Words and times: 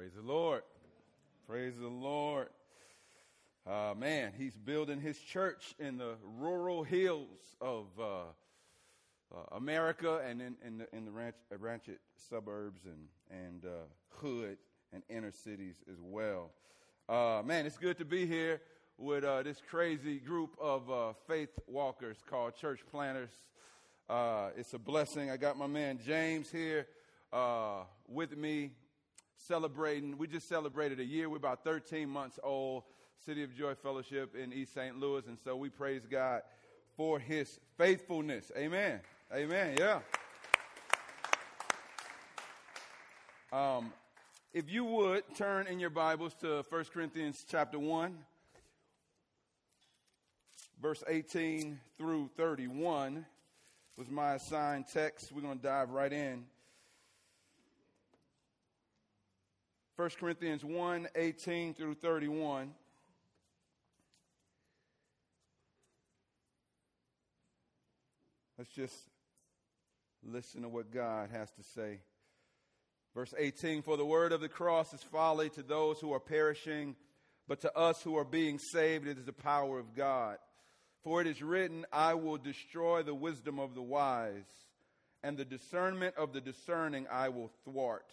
Praise 0.00 0.14
the 0.14 0.32
Lord. 0.32 0.62
Praise 1.46 1.74
the 1.78 1.86
Lord. 1.86 2.48
Uh, 3.66 3.92
man, 3.94 4.32
he's 4.38 4.56
building 4.56 4.98
his 4.98 5.18
church 5.18 5.74
in 5.78 5.98
the 5.98 6.14
rural 6.38 6.84
hills 6.84 7.38
of 7.60 7.84
uh, 8.00 8.02
uh, 8.02 9.56
America 9.56 10.22
and 10.26 10.40
in, 10.40 10.56
in 10.64 10.78
the, 10.78 10.96
in 10.96 11.04
the 11.04 11.10
ranch, 11.10 11.34
uh, 11.52 11.58
ranchet 11.58 12.00
suburbs 12.30 12.80
and, 12.86 13.08
and 13.30 13.66
uh, 13.66 13.68
hood 14.08 14.56
and 14.94 15.02
inner 15.10 15.32
cities 15.32 15.76
as 15.92 15.98
well. 16.00 16.50
Uh, 17.06 17.42
man, 17.44 17.66
it's 17.66 17.76
good 17.76 17.98
to 17.98 18.06
be 18.06 18.24
here 18.24 18.62
with 18.96 19.22
this 19.44 19.60
crazy 19.68 20.18
group 20.18 20.56
of 20.58 21.14
faith 21.28 21.50
walkers 21.66 22.16
called 22.26 22.56
church 22.56 22.80
planters. 22.90 23.32
it's 24.56 24.72
a 24.72 24.78
blessing. 24.78 25.30
I 25.30 25.36
got 25.36 25.58
my 25.58 25.66
man 25.66 26.00
James 26.02 26.50
here 26.50 26.86
with 28.08 28.34
me 28.34 28.70
celebrating. 29.46 30.18
We 30.18 30.26
just 30.26 30.48
celebrated 30.48 31.00
a 31.00 31.04
year. 31.04 31.28
We're 31.28 31.36
about 31.36 31.64
13 31.64 32.08
months 32.08 32.38
old. 32.42 32.84
City 33.26 33.42
of 33.42 33.54
Joy 33.54 33.74
Fellowship 33.74 34.34
in 34.34 34.50
East 34.52 34.72
St. 34.72 34.98
Louis. 34.98 35.26
And 35.26 35.38
so 35.44 35.54
we 35.54 35.68
praise 35.68 36.06
God 36.10 36.40
for 36.96 37.18
his 37.18 37.60
faithfulness. 37.76 38.50
Amen. 38.56 39.00
Amen. 39.34 39.76
Yeah. 39.76 40.00
Um, 43.52 43.92
if 44.54 44.70
you 44.70 44.84
would 44.84 45.24
turn 45.36 45.66
in 45.66 45.78
your 45.78 45.90
Bibles 45.90 46.34
to 46.40 46.64
1 46.68 46.84
Corinthians 46.92 47.44
chapter 47.48 47.78
1, 47.78 48.16
verse 50.80 51.04
18 51.06 51.78
through 51.98 52.30
31 52.36 53.26
was 53.96 54.08
my 54.08 54.34
assigned 54.34 54.86
text. 54.92 55.30
We're 55.30 55.42
going 55.42 55.58
to 55.58 55.62
dive 55.62 55.90
right 55.90 56.12
in. 56.12 56.44
1 60.00 60.08
Corinthians 60.18 60.64
1 60.64 61.08
18 61.14 61.74
through 61.74 61.92
31. 61.92 62.70
Let's 68.56 68.70
just 68.70 68.96
listen 70.26 70.62
to 70.62 70.70
what 70.70 70.90
God 70.90 71.28
has 71.32 71.50
to 71.50 71.62
say. 71.74 71.98
Verse 73.14 73.34
18 73.36 73.82
For 73.82 73.98
the 73.98 74.06
word 74.06 74.32
of 74.32 74.40
the 74.40 74.48
cross 74.48 74.94
is 74.94 75.02
folly 75.02 75.50
to 75.50 75.62
those 75.62 76.00
who 76.00 76.14
are 76.14 76.18
perishing, 76.18 76.96
but 77.46 77.60
to 77.60 77.76
us 77.76 78.00
who 78.00 78.16
are 78.16 78.24
being 78.24 78.58
saved, 78.58 79.06
it 79.06 79.18
is 79.18 79.26
the 79.26 79.34
power 79.34 79.78
of 79.78 79.94
God. 79.94 80.38
For 81.04 81.20
it 81.20 81.26
is 81.26 81.42
written, 81.42 81.84
I 81.92 82.14
will 82.14 82.38
destroy 82.38 83.02
the 83.02 83.14
wisdom 83.14 83.58
of 83.58 83.74
the 83.74 83.82
wise, 83.82 84.48
and 85.22 85.36
the 85.36 85.44
discernment 85.44 86.14
of 86.16 86.32
the 86.32 86.40
discerning 86.40 87.06
I 87.12 87.28
will 87.28 87.50
thwart. 87.66 88.10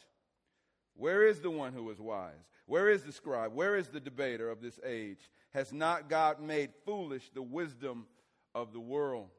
Where 0.98 1.26
is 1.26 1.40
the 1.40 1.52
one 1.52 1.74
who 1.74 1.90
is 1.92 2.00
wise? 2.00 2.34
Where 2.66 2.90
is 2.90 3.04
the 3.04 3.12
scribe? 3.12 3.54
Where 3.54 3.76
is 3.76 3.88
the 3.88 4.00
debater 4.00 4.50
of 4.50 4.62
this 4.62 4.80
age? 4.86 5.30
Has 5.54 5.72
not 5.72 6.10
God 6.10 6.42
made 6.42 6.72
foolish 6.86 7.30
the 7.34 7.42
wisdom 7.42 8.08
of 8.54 8.74
the 8.74 8.80
world? 8.80 9.30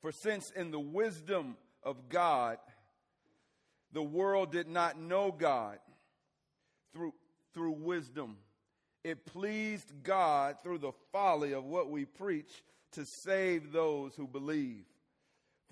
For 0.00 0.12
since 0.12 0.50
in 0.50 0.70
the 0.70 0.80
wisdom 0.80 1.56
of 1.82 2.08
God, 2.08 2.58
the 3.92 4.02
world 4.02 4.52
did 4.52 4.68
not 4.68 4.98
know 4.98 5.32
God 5.32 5.78
through, 6.92 7.14
through 7.54 7.72
wisdom, 7.72 8.36
it 9.02 9.24
pleased 9.26 9.92
God 10.02 10.56
through 10.62 10.78
the 10.78 10.92
folly 11.10 11.52
of 11.52 11.64
what 11.64 11.90
we 11.90 12.04
preach 12.04 12.62
to 12.92 13.04
save 13.04 13.72
those 13.72 14.14
who 14.14 14.26
believe. 14.26 14.84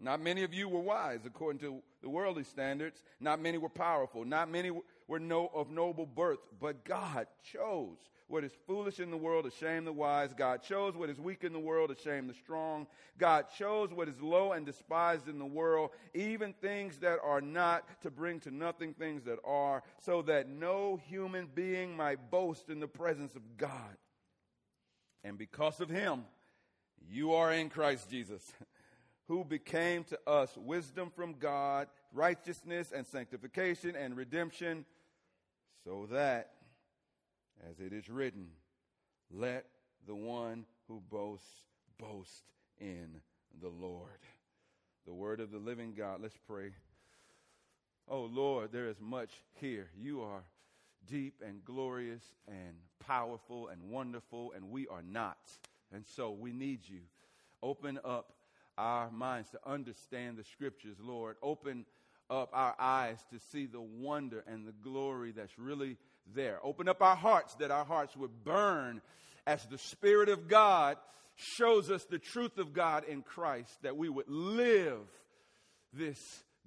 Not 0.00 0.22
many 0.22 0.42
of 0.44 0.54
you 0.54 0.68
were 0.68 0.80
wise 0.80 1.20
according 1.26 1.60
to 1.60 1.82
the 2.02 2.08
worldly 2.08 2.44
standards. 2.44 3.02
Not 3.20 3.40
many 3.40 3.58
were 3.58 3.68
powerful. 3.68 4.24
Not 4.24 4.50
many 4.50 4.70
were 5.06 5.20
no, 5.20 5.50
of 5.54 5.70
noble 5.70 6.06
birth. 6.06 6.38
But 6.58 6.84
God 6.84 7.26
chose 7.52 7.98
what 8.30 8.44
is 8.44 8.52
foolish 8.66 9.00
in 9.00 9.10
the 9.10 9.16
world 9.16 9.44
to 9.44 9.50
shame 9.50 9.84
the 9.84 9.92
wise. 9.92 10.32
God 10.32 10.62
chose 10.62 10.96
what 10.96 11.10
is 11.10 11.18
weak 11.20 11.44
in 11.44 11.52
the 11.52 11.58
world 11.58 11.94
to 11.94 12.02
shame 12.02 12.28
the 12.28 12.34
strong. 12.34 12.86
God 13.18 13.46
chose 13.58 13.92
what 13.92 14.08
is 14.08 14.20
low 14.22 14.52
and 14.52 14.64
despised 14.64 15.28
in 15.28 15.38
the 15.38 15.44
world, 15.44 15.90
even 16.14 16.54
things 16.54 16.98
that 16.98 17.18
are 17.22 17.40
not, 17.40 17.84
to 18.02 18.10
bring 18.10 18.40
to 18.40 18.50
nothing 18.50 18.94
things 18.94 19.24
that 19.24 19.38
are, 19.44 19.82
so 20.00 20.22
that 20.22 20.48
no 20.48 20.98
human 21.08 21.48
being 21.54 21.96
might 21.96 22.30
boast 22.30 22.70
in 22.70 22.80
the 22.80 22.88
presence 22.88 23.34
of 23.34 23.42
God. 23.58 23.96
And 25.24 25.36
because 25.36 25.80
of 25.80 25.90
him, 25.90 26.24
you 27.10 27.34
are 27.34 27.52
in 27.52 27.68
Christ 27.68 28.08
Jesus. 28.08 28.42
who 29.30 29.44
became 29.44 30.02
to 30.02 30.18
us 30.26 30.50
wisdom 30.56 31.08
from 31.14 31.34
God, 31.34 31.86
righteousness 32.12 32.90
and 32.92 33.06
sanctification 33.06 33.94
and 33.94 34.16
redemption, 34.16 34.84
so 35.84 36.08
that, 36.10 36.50
as 37.70 37.78
it 37.78 37.92
is 37.92 38.08
written, 38.08 38.48
let 39.30 39.66
the 40.08 40.16
one 40.16 40.64
who 40.88 41.00
boasts 41.08 41.46
boast 41.96 42.42
in 42.80 43.20
the 43.62 43.68
Lord. 43.68 44.18
The 45.06 45.14
word 45.14 45.38
of 45.38 45.52
the 45.52 45.58
living 45.58 45.94
God. 45.96 46.20
Let's 46.20 46.38
pray. 46.48 46.72
Oh 48.08 48.22
Lord, 48.22 48.72
there 48.72 48.88
is 48.88 49.00
much 49.00 49.30
here. 49.60 49.90
You 49.96 50.22
are 50.22 50.42
deep 51.08 51.40
and 51.46 51.64
glorious 51.64 52.24
and 52.48 52.74
powerful 53.06 53.68
and 53.68 53.90
wonderful, 53.90 54.54
and 54.56 54.72
we 54.72 54.88
are 54.88 55.04
not. 55.08 55.38
And 55.94 56.04
so 56.04 56.32
we 56.32 56.52
need 56.52 56.80
you. 56.88 57.02
Open 57.62 58.00
up 58.04 58.32
our 58.80 59.10
minds 59.10 59.50
to 59.50 59.60
understand 59.66 60.38
the 60.38 60.44
scriptures, 60.44 60.96
Lord. 61.02 61.36
Open 61.42 61.84
up 62.30 62.50
our 62.52 62.74
eyes 62.78 63.18
to 63.32 63.38
see 63.52 63.66
the 63.66 63.80
wonder 63.80 64.42
and 64.46 64.66
the 64.66 64.72
glory 64.72 65.32
that's 65.32 65.58
really 65.58 65.96
there. 66.34 66.58
Open 66.62 66.88
up 66.88 67.02
our 67.02 67.16
hearts 67.16 67.54
that 67.56 67.70
our 67.70 67.84
hearts 67.84 68.16
would 68.16 68.44
burn 68.44 69.02
as 69.46 69.64
the 69.66 69.78
Spirit 69.78 70.28
of 70.28 70.48
God 70.48 70.96
shows 71.36 71.90
us 71.90 72.04
the 72.04 72.18
truth 72.18 72.58
of 72.58 72.72
God 72.72 73.04
in 73.04 73.22
Christ, 73.22 73.70
that 73.82 73.96
we 73.96 74.08
would 74.08 74.28
live 74.28 75.00
this 75.92 76.18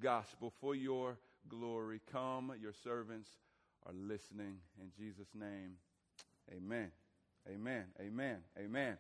gospel 0.02 0.54
for 0.60 0.76
your 0.76 1.18
glory. 1.48 2.02
Come, 2.12 2.52
your 2.62 2.74
servants 2.84 3.30
are 3.86 3.94
listening. 3.94 4.58
In 4.82 4.92
Jesus' 4.98 5.30
name, 5.34 5.78
amen. 6.52 6.92
Amen. 7.50 7.86
Amen. 8.00 8.38
Amen. 8.58 8.98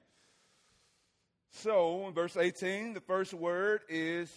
So, 1.57 2.07
in 2.07 2.13
verse 2.13 2.35
18, 2.35 2.93
the 2.93 2.99
first 2.99 3.31
word 3.31 3.81
is 3.87 4.29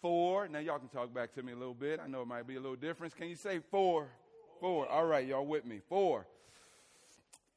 for. 0.00 0.48
Now, 0.48 0.60
y'all 0.60 0.78
can 0.78 0.88
talk 0.88 1.12
back 1.12 1.34
to 1.34 1.42
me 1.42 1.52
a 1.52 1.56
little 1.56 1.74
bit. 1.74 2.00
I 2.02 2.08
know 2.08 2.22
it 2.22 2.26
might 2.26 2.46
be 2.46 2.56
a 2.56 2.60
little 2.60 2.76
different. 2.76 3.14
Can 3.14 3.28
you 3.28 3.36
say 3.36 3.60
for? 3.70 4.08
For. 4.58 4.88
All 4.88 5.04
right, 5.04 5.26
y'all 5.26 5.44
with 5.44 5.66
me. 5.66 5.80
For. 5.90 6.26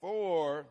For 0.01 0.67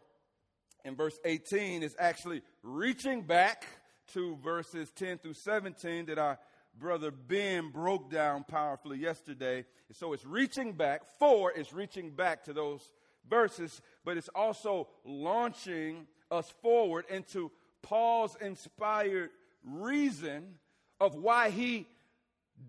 in 0.84 0.94
verse 0.96 1.18
18 1.24 1.82
is 1.82 1.96
actually 1.98 2.42
reaching 2.62 3.22
back 3.22 3.66
to 4.12 4.36
verses 4.44 4.90
10 4.96 5.18
through 5.18 5.32
17 5.32 6.06
that 6.06 6.18
our 6.18 6.38
brother 6.78 7.10
Ben 7.10 7.70
broke 7.70 8.10
down 8.10 8.44
powerfully 8.44 8.98
yesterday. 8.98 9.64
So 9.92 10.12
it's 10.12 10.26
reaching 10.26 10.74
back. 10.74 11.02
For 11.18 11.50
is 11.52 11.72
reaching 11.72 12.10
back 12.10 12.44
to 12.44 12.52
those 12.52 12.82
verses, 13.28 13.80
but 14.04 14.18
it's 14.18 14.30
also 14.34 14.88
launching 15.06 16.06
us 16.30 16.52
forward 16.62 17.06
into 17.08 17.50
Paul's 17.84 18.34
inspired 18.40 19.30
reason 19.62 20.54
of 21.00 21.14
why 21.14 21.50
he 21.50 21.86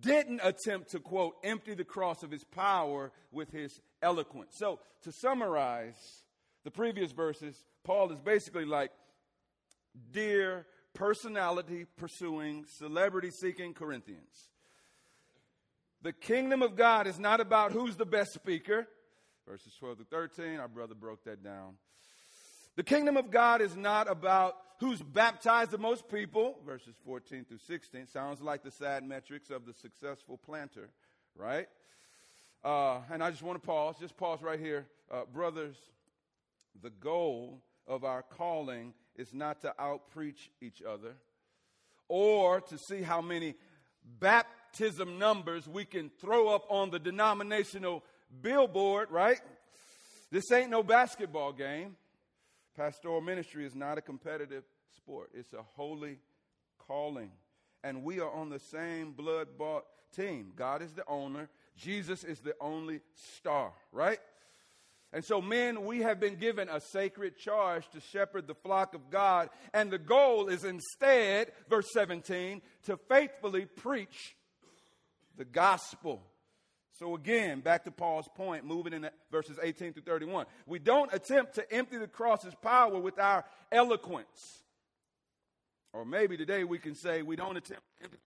didn't 0.01 0.41
attempt 0.43 0.91
to, 0.91 0.99
quote, 0.99 1.35
empty 1.43 1.73
the 1.73 1.85
cross 1.85 2.21
of 2.21 2.29
his 2.29 2.43
power 2.43 3.11
with 3.31 3.49
his 3.51 3.79
eloquence. 4.01 4.55
So, 4.57 4.79
to 5.03 5.11
summarize 5.11 6.23
the 6.65 6.71
previous 6.71 7.13
verses, 7.13 7.55
Paul 7.83 8.11
is 8.11 8.19
basically 8.19 8.65
like, 8.65 8.91
Dear 10.11 10.65
personality 10.93 11.85
pursuing, 11.95 12.65
celebrity 12.65 13.31
seeking 13.31 13.73
Corinthians, 13.73 14.49
the 16.01 16.11
kingdom 16.11 16.61
of 16.61 16.75
God 16.75 17.07
is 17.07 17.17
not 17.17 17.39
about 17.39 17.71
who's 17.71 17.95
the 17.95 18.05
best 18.05 18.33
speaker. 18.33 18.85
Verses 19.47 19.73
12 19.79 19.99
to 19.99 20.03
13, 20.05 20.59
our 20.59 20.67
brother 20.67 20.95
broke 20.95 21.23
that 21.23 21.41
down. 21.41 21.75
The 22.75 22.83
kingdom 22.83 23.15
of 23.15 23.31
God 23.31 23.61
is 23.61 23.77
not 23.77 24.11
about 24.11 24.57
who's 24.79 25.01
baptized 25.01 25.71
the 25.71 25.77
most 25.77 26.09
people, 26.09 26.59
verses 26.65 26.95
14 27.05 27.45
through 27.45 27.59
16. 27.59 28.07
Sounds 28.07 28.41
like 28.41 28.63
the 28.63 28.71
sad 28.71 29.03
metrics 29.03 29.49
of 29.49 29.65
the 29.65 29.73
successful 29.73 30.37
planter, 30.37 30.89
right? 31.35 31.67
Uh, 32.63 32.99
and 33.11 33.23
I 33.23 33.31
just 33.31 33.43
want 33.43 33.61
to 33.61 33.65
pause, 33.65 33.95
just 33.99 34.17
pause 34.17 34.41
right 34.41 34.59
here. 34.59 34.87
Uh, 35.11 35.21
brothers, 35.31 35.77
the 36.81 36.89
goal 36.89 37.61
of 37.87 38.03
our 38.03 38.23
calling 38.23 38.93
is 39.15 39.33
not 39.33 39.61
to 39.61 39.73
outpreach 39.79 40.49
each 40.61 40.81
other 40.81 41.15
or 42.07 42.61
to 42.61 42.77
see 42.77 43.01
how 43.01 43.21
many 43.21 43.55
baptism 44.19 45.17
numbers 45.17 45.67
we 45.67 45.85
can 45.85 46.09
throw 46.19 46.49
up 46.49 46.65
on 46.69 46.89
the 46.89 46.99
denominational 46.99 48.03
billboard, 48.41 49.09
right? 49.11 49.39
This 50.31 50.51
ain't 50.51 50.69
no 50.69 50.83
basketball 50.83 51.53
game. 51.53 51.95
Pastoral 52.75 53.21
ministry 53.21 53.65
is 53.65 53.75
not 53.75 53.97
a 53.97 54.01
competitive 54.01 54.63
sport, 54.95 55.29
it's 55.33 55.53
a 55.53 55.63
holy 55.75 56.19
calling. 56.87 57.31
And 57.83 58.03
we 58.03 58.19
are 58.19 58.31
on 58.31 58.49
the 58.49 58.59
same 58.59 59.11
blood 59.11 59.49
bought 59.57 59.85
team. 60.15 60.53
God 60.55 60.81
is 60.81 60.93
the 60.93 61.07
owner, 61.07 61.49
Jesus 61.77 62.23
is 62.23 62.39
the 62.39 62.55
only 62.59 63.01
star, 63.37 63.71
right? 63.91 64.19
And 65.13 65.23
so, 65.23 65.41
men, 65.41 65.85
we 65.85 65.99
have 66.01 66.19
been 66.19 66.35
given 66.35 66.67
a 66.67 66.81
sacred 66.81 67.37
charge 67.37 67.87
to 67.91 68.01
shepherd 68.01 68.47
the 68.47 68.55
flock 68.55 68.93
of 68.93 69.09
God. 69.09 69.49
And 69.73 69.89
the 69.89 69.97
goal 69.97 70.49
is 70.49 70.65
instead, 70.65 71.53
verse 71.69 71.87
17, 71.93 72.61
to 72.83 72.97
faithfully 73.07 73.65
preach 73.65 74.35
the 75.37 75.45
gospel. 75.45 76.21
So, 76.97 77.13
again, 77.13 77.59
back 77.59 77.83
to 77.83 77.91
Paul's 77.91 78.29
point, 78.35 78.63
moving 78.63 78.93
in 78.93 79.09
verses 79.29 79.59
18 79.61 79.93
to 79.93 80.01
31. 80.01 80.45
We 80.65 80.79
don't 80.79 81.13
attempt 81.13 81.55
to 81.55 81.73
empty 81.73 81.97
the 81.97 82.07
cross's 82.07 82.55
power 82.61 82.97
with 82.97 83.19
our 83.19 83.43
eloquence. 83.69 84.63
Or 85.91 86.05
maybe 86.05 86.37
today 86.37 86.63
we 86.63 86.77
can 86.77 86.95
say 86.95 87.21
we 87.21 87.35
don't 87.35 87.57
attempt 87.57 87.83
to 87.97 88.03
empty 88.05 88.17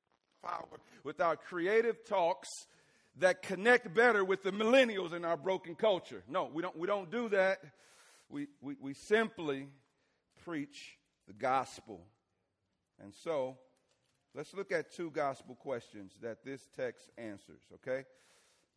power 0.43 0.65
with 1.03 1.19
our 1.19 1.35
creative 1.35 2.05
talks 2.07 2.47
that 3.17 3.41
connect 3.41 3.93
better 3.93 4.23
with 4.23 4.43
the 4.43 4.51
millennials 4.51 5.13
in 5.13 5.25
our 5.25 5.37
broken 5.37 5.73
culture. 5.73 6.23
No, 6.27 6.49
we 6.53 6.61
don't, 6.61 6.77
we 6.77 6.87
don't 6.87 7.11
do 7.11 7.29
that. 7.29 7.59
We, 8.29 8.47
we, 8.61 8.75
we 8.79 8.93
simply 8.93 9.67
preach 10.45 10.97
the 11.27 11.33
gospel. 11.33 12.05
And 13.01 13.13
so, 13.23 13.57
let's 14.35 14.53
look 14.53 14.71
at 14.71 14.93
two 14.93 15.09
gospel 15.09 15.55
questions 15.55 16.13
that 16.21 16.43
this 16.45 16.61
text 16.75 17.09
answers, 17.17 17.61
okay? 17.75 18.05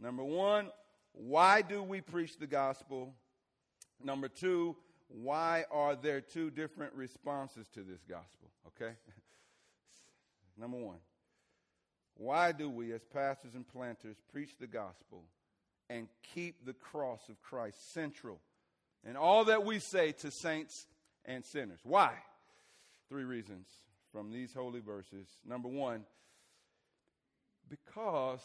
Number 0.03 0.25
one, 0.25 0.71
why 1.13 1.63
do 1.63 1.81
we 1.81 2.01
preach 2.01 2.37
the 2.37 2.49
gospel? 2.49 3.15
Number 4.03 4.27
two, 4.27 4.75
why 5.07 5.65
are 5.71 5.95
there 5.95 6.21
two 6.21 6.51
different 6.51 6.93
responses 6.95 7.69
to 7.75 7.83
this 7.83 8.01
gospel, 8.09 8.51
okay? 8.67 8.95
Number 10.59 10.79
one, 10.79 10.99
why 12.17 12.51
do 12.51 12.69
we, 12.69 12.93
as 12.93 13.05
pastors 13.05 13.55
and 13.55 13.67
planters, 13.67 14.17
preach 14.33 14.59
the 14.59 14.67
gospel 14.67 15.23
and 15.89 16.09
keep 16.35 16.67
the 16.67 16.73
cross 16.73 17.29
of 17.29 17.41
Christ 17.41 17.93
central 17.95 18.41
in 19.09 19.17
all 19.17 19.45
that 19.45 19.65
we 19.65 19.79
say 19.79 20.11
to 20.13 20.33
saints 20.33 20.89
and 21.25 21.45
sinners? 21.45 21.81
Why? 21.85 22.15
Three 23.09 23.25
reasons 23.25 23.69
from 24.11 24.33
these 24.33 24.53
holy 24.53 24.81
verses. 24.81 25.29
Number 25.47 25.69
one, 25.69 26.05
because 27.69 28.41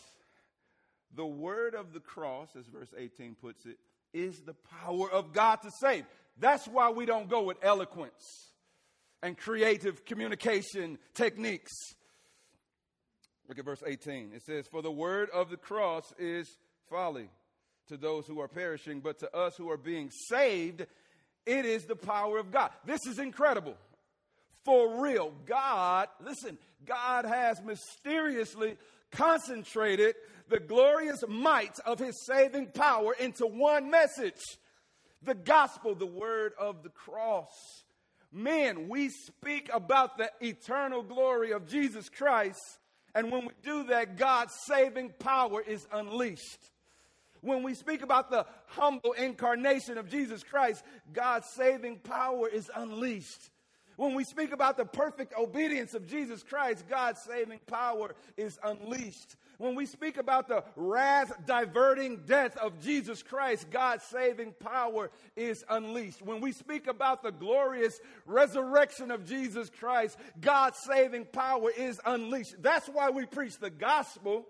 the 1.16 1.26
word 1.26 1.76
of 1.76 1.94
the 1.94 2.00
cross, 2.00 2.50
as 2.58 2.66
verse 2.66 2.94
18 2.98 3.36
puts 3.36 3.66
it, 3.66 3.78
is 4.14 4.42
the 4.42 4.56
power 4.84 5.10
of 5.12 5.34
God 5.34 5.58
to 5.64 5.72
save. 5.80 6.06
That's 6.40 6.68
why 6.68 6.90
we 6.90 7.06
don't 7.06 7.30
go 7.30 7.44
with 7.44 7.58
eloquence 7.62 8.52
and 9.24 9.38
creative 9.38 10.06
communication 10.06 10.98
techniques. 11.14 11.74
Look 13.48 13.60
at 13.60 13.66
verse 13.66 13.84
18. 13.86 14.32
It 14.36 14.44
says, 14.44 14.68
For 14.68 14.82
the 14.82 14.92
word 14.92 15.30
of 15.32 15.50
the 15.50 15.58
cross 15.58 16.14
is 16.20 16.48
folly 16.90 17.30
to 17.88 17.98
those 17.98 18.28
who 18.28 18.40
are 18.42 18.48
perishing, 18.48 19.00
but 19.00 19.20
to 19.20 19.36
us 19.36 19.56
who 19.56 19.70
are 19.72 19.78
being 19.78 20.10
saved, 20.30 20.86
it 21.46 21.66
is 21.66 21.86
the 21.86 21.96
power 21.96 22.38
of 22.38 22.52
God. 22.52 22.72
This 22.86 23.06
is 23.08 23.20
incredible. 23.20 23.76
For 24.66 25.02
real. 25.02 25.32
God, 25.46 26.10
listen, 26.22 26.58
God 26.86 27.24
has 27.24 27.62
mysteriously 27.64 28.76
concentrated 29.12 30.16
the 30.50 30.60
glorious 30.60 31.24
might 31.28 31.78
of 31.86 32.00
his 32.00 32.26
saving 32.26 32.68
power 32.68 33.14
into 33.20 33.46
one 33.46 33.90
message 33.90 34.42
the 35.24 35.36
gospel, 35.36 35.96
the 35.96 36.06
word 36.06 36.54
of 36.60 36.84
the 36.84 36.90
cross. 36.90 37.84
Men, 38.32 38.88
we 38.88 39.10
speak 39.10 39.70
about 39.74 40.18
the 40.18 40.30
eternal 40.42 41.02
glory 41.02 41.52
of 41.52 41.68
Jesus 41.68 42.08
Christ 42.08 42.60
and 43.18 43.32
when 43.32 43.46
we 43.46 43.54
do 43.64 43.84
that, 43.86 44.16
God's 44.16 44.54
saving 44.68 45.12
power 45.18 45.60
is 45.60 45.88
unleashed. 45.92 46.70
When 47.42 47.64
we 47.64 47.74
speak 47.74 48.04
about 48.04 48.30
the 48.30 48.46
humble 48.68 49.14
incarnation 49.14 49.98
of 49.98 50.08
Jesus 50.08 50.44
Christ, 50.44 50.84
God's 51.14 51.48
saving 51.56 51.98
power 52.04 52.48
is 52.48 52.70
unleashed. 52.76 53.50
When 53.98 54.14
we 54.14 54.24
speak 54.24 54.52
about 54.52 54.78
the 54.78 54.86
perfect 54.86 55.34
obedience 55.38 55.96
of 55.96 56.08
Jesus 56.08 56.44
Christ, 56.44 56.86
God's 56.88 57.20
saving 57.20 57.60
power 57.66 58.14
is 58.38 58.60
unleashed. 58.64 59.36
When 59.58 59.74
we 59.74 59.88
speak 59.88 60.18
about 60.18 60.48
the 60.48 60.64
wrath 60.76 61.34
diverting 61.48 62.22
death 62.28 62.56
of 62.58 62.80
Jesus 62.80 63.24
Christ, 63.24 63.72
God's 63.72 64.04
saving 64.04 64.54
power 64.60 65.10
is 65.36 65.66
unleashed. 65.68 66.22
When 66.22 66.42
we 66.42 66.52
speak 66.52 66.86
about 66.86 67.24
the 67.24 67.32
glorious 67.32 68.00
resurrection 68.28 69.10
of 69.10 69.26
Jesus 69.26 69.72
Christ, 69.80 70.16
God's 70.40 70.78
saving 70.78 71.26
power 71.26 71.72
is 71.76 72.00
unleashed. 72.06 72.62
That's 72.62 72.88
why 72.88 73.10
we 73.10 73.26
preach 73.26 73.58
the 73.58 73.72
gospel. 73.72 74.46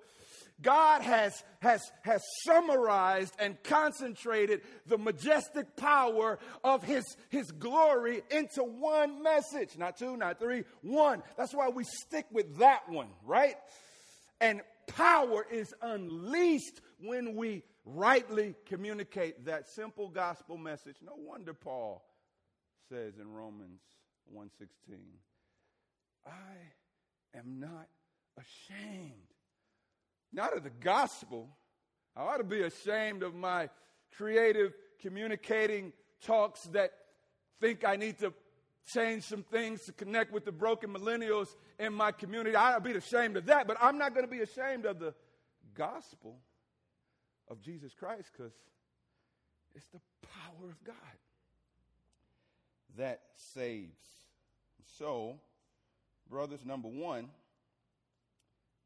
God 0.62 1.02
has, 1.02 1.44
has, 1.60 1.82
has 2.02 2.24
summarized 2.46 3.34
and 3.40 3.62
concentrated 3.64 4.62
the 4.88 4.98
majestic 4.98 5.76
power 5.76 6.40
of 6.64 6.84
his, 6.84 7.04
his 7.30 7.52
glory 7.52 8.24
into 8.32 8.64
one 8.64 9.22
message. 9.22 9.78
Not 9.78 9.98
two, 9.98 10.18
not 10.18 10.40
three, 10.40 10.64
one. 10.82 11.22
That's 11.38 11.54
why 11.54 11.70
we 11.70 11.84
stick 11.84 12.26
with 12.32 12.58
that 12.58 12.90
one, 12.90 13.10
right? 13.24 13.56
And 14.42 14.62
power 14.88 15.46
is 15.52 15.74
unleashed 15.82 16.82
when 17.00 17.36
we 17.36 17.64
rightly 17.86 18.56
communicate 18.66 19.46
that 19.46 19.68
simple 19.70 20.10
gospel 20.10 20.58
message. 20.58 20.98
No 21.04 21.14
wonder 21.16 21.54
Paul 21.54 22.04
says 22.90 23.18
in 23.20 23.32
Romans 23.32 23.82
1:16, 24.34 25.20
I 26.26 27.38
am 27.38 27.60
not 27.60 27.88
ashamed. 28.38 29.27
Not 30.32 30.56
of 30.56 30.64
the 30.64 30.70
gospel. 30.70 31.50
I 32.16 32.22
ought 32.22 32.38
to 32.38 32.44
be 32.44 32.62
ashamed 32.62 33.24
of 33.24 33.34
my 33.34 33.70
creative 34.16 34.74
communicating 35.00 35.94
talks 36.22 36.64
that 36.64 36.92
think 37.60 37.86
I 37.86 37.96
need 37.96 38.20
to 38.20 38.34
change 38.92 39.24
some 39.24 39.44
things 39.44 39.86
to 39.86 39.92
connect 39.92 40.32
with 40.32 40.46
the 40.46 40.52
broken 40.52 40.94
millennials 40.94 41.56
in 41.80 41.94
my 41.94 42.12
community. 42.12 42.56
I'd 42.56 42.84
be 42.84 42.94
ashamed 42.94 43.38
of 43.38 43.46
that, 43.48 43.68
but 43.68 43.78
I'm 43.82 43.98
not 43.98 44.14
going 44.14 44.26
to 44.26 44.32
be 44.32 44.42
ashamed 44.42 44.86
of 44.86 45.00
the 45.00 45.14
gospel 45.76 46.40
of 47.50 47.62
Jesus 47.62 47.94
Christ 47.94 48.30
because 48.36 48.54
it's 49.76 49.88
the 49.88 50.00
power 50.22 50.70
of 50.70 50.84
God 50.84 50.96
that 52.98 53.22
saves. 53.54 54.00
So, 54.98 55.40
brothers, 56.30 56.66
number 56.66 56.88
one, 56.88 57.30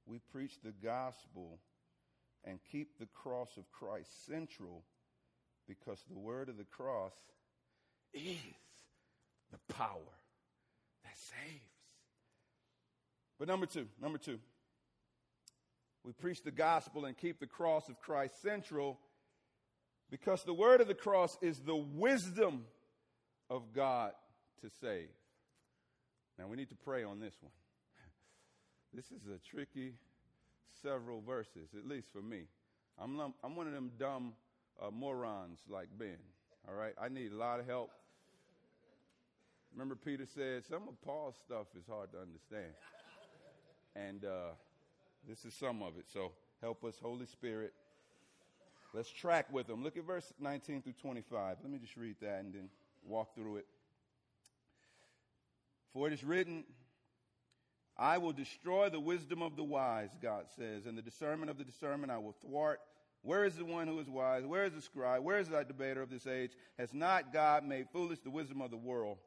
we 0.05 0.19
preach 0.31 0.53
the 0.63 0.73
gospel 0.83 1.59
and 2.43 2.59
keep 2.71 2.97
the 2.99 3.07
cross 3.07 3.57
of 3.57 3.71
Christ 3.71 4.25
central 4.25 4.83
because 5.67 6.03
the 6.09 6.19
word 6.19 6.49
of 6.49 6.57
the 6.57 6.65
cross 6.65 7.13
is 8.13 8.37
the 9.51 9.73
power 9.73 9.99
that 11.03 11.17
saves. 11.17 11.61
But 13.39 13.47
number 13.47 13.65
two, 13.65 13.87
number 14.01 14.17
two, 14.17 14.39
we 16.03 16.13
preach 16.13 16.43
the 16.43 16.51
gospel 16.51 17.05
and 17.05 17.15
keep 17.15 17.39
the 17.39 17.47
cross 17.47 17.87
of 17.89 17.99
Christ 17.99 18.41
central 18.41 18.99
because 20.09 20.43
the 20.43 20.53
word 20.53 20.81
of 20.81 20.87
the 20.87 20.93
cross 20.93 21.37
is 21.41 21.59
the 21.59 21.75
wisdom 21.75 22.65
of 23.49 23.73
God 23.73 24.11
to 24.61 24.69
save. 24.81 25.09
Now 26.37 26.47
we 26.47 26.57
need 26.57 26.69
to 26.69 26.75
pray 26.75 27.03
on 27.03 27.19
this 27.19 27.35
one. 27.41 27.51
This 28.93 29.05
is 29.05 29.21
a 29.27 29.39
tricky 29.49 29.93
several 30.81 31.21
verses, 31.21 31.69
at 31.77 31.87
least 31.87 32.07
for 32.11 32.21
me. 32.21 32.43
I'm, 32.99 33.19
I'm 33.43 33.55
one 33.55 33.67
of 33.67 33.73
them 33.73 33.91
dumb 33.97 34.33
uh, 34.81 34.91
morons 34.91 35.59
like 35.69 35.87
Ben, 35.97 36.17
all 36.67 36.75
right? 36.75 36.93
I 37.01 37.09
need 37.09 37.31
a 37.31 37.35
lot 37.35 37.59
of 37.59 37.67
help 37.67 37.91
Remember, 39.73 39.95
Peter 39.95 40.25
said, 40.25 40.65
Some 40.65 40.87
of 40.87 41.01
Paul's 41.01 41.35
stuff 41.45 41.67
is 41.77 41.85
hard 41.89 42.11
to 42.11 42.19
understand. 42.19 42.73
And 43.95 44.25
uh, 44.25 44.51
this 45.27 45.45
is 45.45 45.53
some 45.53 45.81
of 45.81 45.97
it. 45.97 46.05
So 46.13 46.31
help 46.61 46.83
us, 46.83 46.95
Holy 47.01 47.25
Spirit. 47.25 47.73
Let's 48.93 49.09
track 49.09 49.51
with 49.51 49.67
them. 49.67 49.83
Look 49.83 49.95
at 49.95 50.03
verse 50.03 50.33
19 50.39 50.81
through 50.81 50.93
25. 51.01 51.57
Let 51.61 51.71
me 51.71 51.77
just 51.79 51.95
read 51.95 52.15
that 52.21 52.39
and 52.39 52.53
then 52.53 52.69
walk 53.05 53.33
through 53.35 53.57
it. 53.57 53.65
For 55.93 56.07
it 56.07 56.13
is 56.13 56.23
written, 56.23 56.65
I 58.01 58.17
will 58.17 58.33
destroy 58.33 58.89
the 58.89 58.99
wisdom 58.99 59.43
of 59.43 59.55
the 59.55 59.63
wise, 59.63 60.09
God 60.19 60.45
says, 60.57 60.87
and 60.87 60.97
the 60.97 61.03
discernment 61.03 61.51
of 61.51 61.59
the 61.59 61.63
discernment 61.63 62.11
I 62.11 62.17
will 62.17 62.35
thwart. 62.41 62.79
Where 63.21 63.45
is 63.45 63.55
the 63.55 63.63
one 63.63 63.87
who 63.87 63.99
is 63.99 64.09
wise? 64.09 64.43
Where 64.43 64.65
is 64.65 64.73
the 64.73 64.81
scribe? 64.81 65.23
Where 65.23 65.37
is 65.37 65.49
that 65.49 65.67
debater 65.67 66.01
of 66.01 66.09
this 66.09 66.25
age? 66.25 66.53
Has 66.79 66.95
not 66.95 67.31
God 67.31 67.63
made 67.63 67.89
foolish 67.93 68.17
the 68.21 68.31
wisdom 68.31 68.59
of 68.59 68.71
the 68.71 68.77
world? 68.77 69.19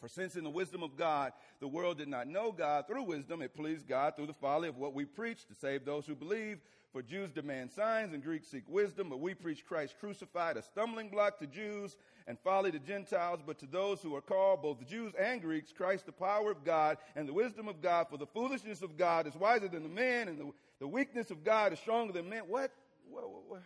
For 0.00 0.08
since 0.08 0.36
in 0.36 0.44
the 0.44 0.50
wisdom 0.50 0.82
of 0.82 0.96
God, 0.96 1.32
the 1.60 1.68
world 1.68 1.98
did 1.98 2.08
not 2.08 2.28
know 2.28 2.52
God 2.52 2.86
through 2.86 3.04
wisdom, 3.04 3.40
it 3.40 3.54
pleased 3.54 3.88
God 3.88 4.16
through 4.16 4.26
the 4.26 4.34
folly 4.34 4.68
of 4.68 4.76
what 4.76 4.94
we 4.94 5.04
preach 5.04 5.46
to 5.46 5.54
save 5.54 5.84
those 5.84 6.06
who 6.06 6.14
believe. 6.14 6.58
For 6.92 7.02
Jews 7.02 7.32
demand 7.32 7.72
signs 7.72 8.12
and 8.12 8.22
Greeks 8.22 8.46
seek 8.46 8.62
wisdom, 8.68 9.08
but 9.08 9.18
we 9.18 9.34
preach 9.34 9.66
Christ 9.66 9.96
crucified, 9.98 10.56
a 10.56 10.62
stumbling 10.62 11.08
block 11.08 11.38
to 11.40 11.46
Jews 11.48 11.96
and 12.28 12.38
folly 12.38 12.70
to 12.70 12.78
Gentiles. 12.78 13.40
But 13.44 13.58
to 13.58 13.66
those 13.66 14.00
who 14.00 14.14
are 14.14 14.20
called, 14.20 14.62
both 14.62 14.86
Jews 14.86 15.12
and 15.18 15.42
Greeks, 15.42 15.72
Christ 15.72 16.06
the 16.06 16.12
power 16.12 16.52
of 16.52 16.64
God 16.64 16.98
and 17.16 17.28
the 17.28 17.32
wisdom 17.32 17.66
of 17.66 17.82
God. 17.82 18.06
For 18.10 18.16
the 18.16 18.28
foolishness 18.28 18.80
of 18.80 18.96
God 18.96 19.26
is 19.26 19.34
wiser 19.34 19.66
than 19.66 19.82
the 19.82 19.88
man, 19.88 20.28
and 20.28 20.38
the, 20.38 20.52
the 20.78 20.86
weakness 20.86 21.32
of 21.32 21.42
God 21.42 21.72
is 21.72 21.80
stronger 21.80 22.12
than 22.12 22.28
man. 22.28 22.42
What? 22.46 22.70
What, 23.10 23.28
what, 23.28 23.42
what, 23.48 23.62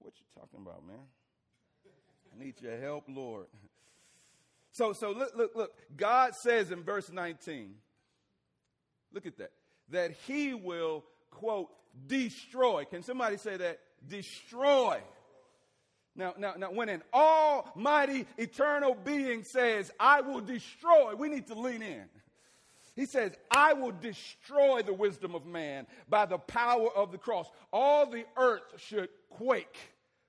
what 0.00 0.14
you 0.18 0.26
talking 0.34 0.66
about, 0.66 0.84
man? 0.84 0.98
I 2.34 2.44
need 2.44 2.60
your 2.60 2.76
help, 2.80 3.04
Lord. 3.06 3.46
So, 4.72 4.94
so 4.94 5.12
look, 5.12 5.36
look, 5.36 5.54
look. 5.54 5.72
God 5.96 6.34
says 6.34 6.70
in 6.70 6.82
verse 6.82 7.10
19, 7.12 7.74
look 9.12 9.26
at 9.26 9.36
that, 9.38 9.52
that 9.90 10.12
he 10.26 10.54
will, 10.54 11.04
quote, 11.30 11.68
destroy. 12.06 12.84
Can 12.86 13.02
somebody 13.02 13.36
say 13.36 13.58
that? 13.58 13.78
Destroy. 14.08 14.98
Now, 16.16 16.34
now, 16.38 16.54
now, 16.58 16.70
when 16.70 16.88
an 16.88 17.02
almighty 17.12 18.26
eternal 18.36 18.94
being 18.94 19.44
says, 19.44 19.90
I 20.00 20.22
will 20.22 20.40
destroy, 20.40 21.14
we 21.14 21.28
need 21.28 21.46
to 21.46 21.54
lean 21.54 21.82
in. 21.82 22.04
He 22.94 23.06
says, 23.06 23.32
I 23.50 23.72
will 23.72 23.92
destroy 23.92 24.82
the 24.82 24.92
wisdom 24.92 25.34
of 25.34 25.46
man 25.46 25.86
by 26.08 26.26
the 26.26 26.36
power 26.38 26.88
of 26.94 27.10
the 27.12 27.18
cross. 27.18 27.50
All 27.72 28.04
the 28.04 28.24
earth 28.36 28.62
should 28.76 29.08
quake 29.30 29.76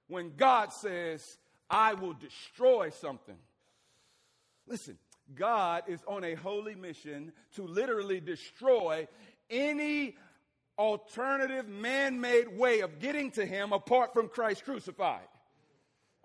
when 0.07 0.33
God 0.37 0.71
says, 0.71 1.37
I 1.69 1.93
will 1.95 2.13
destroy 2.13 2.89
something. 2.89 3.35
Listen, 4.67 4.97
God 5.35 5.83
is 5.87 5.99
on 6.07 6.23
a 6.23 6.35
holy 6.35 6.75
mission 6.75 7.31
to 7.55 7.63
literally 7.63 8.19
destroy 8.19 9.07
any 9.49 10.15
alternative 10.77 11.67
man 11.67 12.19
made 12.19 12.57
way 12.57 12.79
of 12.79 12.99
getting 12.99 13.31
to 13.31 13.45
him 13.45 13.73
apart 13.73 14.13
from 14.13 14.27
Christ 14.29 14.65
crucified. 14.65 15.27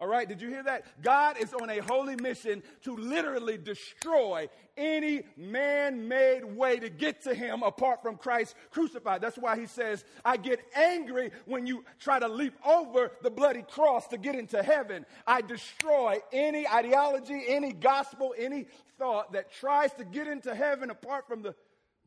All 0.00 0.06
right, 0.06 0.28
did 0.28 0.40
you 0.40 0.48
hear 0.48 0.62
that? 0.62 0.84
God 1.02 1.38
is 1.38 1.52
on 1.52 1.68
a 1.70 1.78
holy 1.78 2.14
mission 2.14 2.62
to 2.84 2.96
literally 2.96 3.58
destroy 3.58 4.48
any 4.76 5.24
man 5.36 6.06
made 6.06 6.44
way 6.44 6.78
to 6.78 6.88
get 6.88 7.22
to 7.24 7.34
him 7.34 7.64
apart 7.64 8.00
from 8.00 8.16
Christ 8.16 8.54
crucified. 8.70 9.20
That's 9.20 9.36
why 9.36 9.58
he 9.58 9.66
says, 9.66 10.04
I 10.24 10.36
get 10.36 10.60
angry 10.76 11.32
when 11.46 11.66
you 11.66 11.84
try 11.98 12.20
to 12.20 12.28
leap 12.28 12.54
over 12.64 13.10
the 13.22 13.30
bloody 13.30 13.62
cross 13.62 14.06
to 14.08 14.18
get 14.18 14.36
into 14.36 14.62
heaven. 14.62 15.04
I 15.26 15.40
destroy 15.40 16.18
any 16.32 16.68
ideology, 16.68 17.42
any 17.48 17.72
gospel, 17.72 18.36
any 18.38 18.66
thought 18.98 19.32
that 19.32 19.52
tries 19.52 19.92
to 19.94 20.04
get 20.04 20.28
into 20.28 20.54
heaven 20.54 20.90
apart 20.90 21.26
from 21.26 21.42
the 21.42 21.56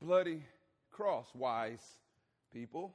bloody 0.02 0.44
cross. 0.92 1.28
Wise 1.36 1.84
people. 2.54 2.94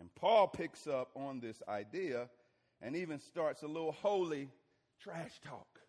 And 0.00 0.12
Paul 0.14 0.48
picks 0.48 0.86
up 0.86 1.10
on 1.14 1.40
this 1.40 1.62
idea 1.68 2.30
and 2.82 2.96
even 2.96 3.18
starts 3.18 3.62
a 3.62 3.66
little 3.66 3.92
holy 3.92 4.48
trash 5.02 5.40
talk 5.46 5.80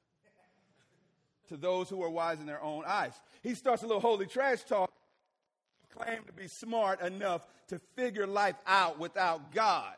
to 1.49 1.57
those 1.57 1.89
who 1.89 2.01
are 2.03 2.09
wise 2.09 2.39
in 2.39 2.45
their 2.45 2.61
own 2.61 2.83
eyes. 2.85 3.13
He 3.43 3.55
starts 3.55 3.83
a 3.83 3.87
little 3.87 4.01
holy 4.01 4.25
trash 4.25 4.63
talk, 4.63 4.91
claim 5.89 6.23
to 6.25 6.33
be 6.33 6.47
smart 6.47 7.01
enough 7.01 7.47
to 7.67 7.79
figure 7.95 8.27
life 8.27 8.55
out 8.67 8.99
without 8.99 9.51
God. 9.51 9.95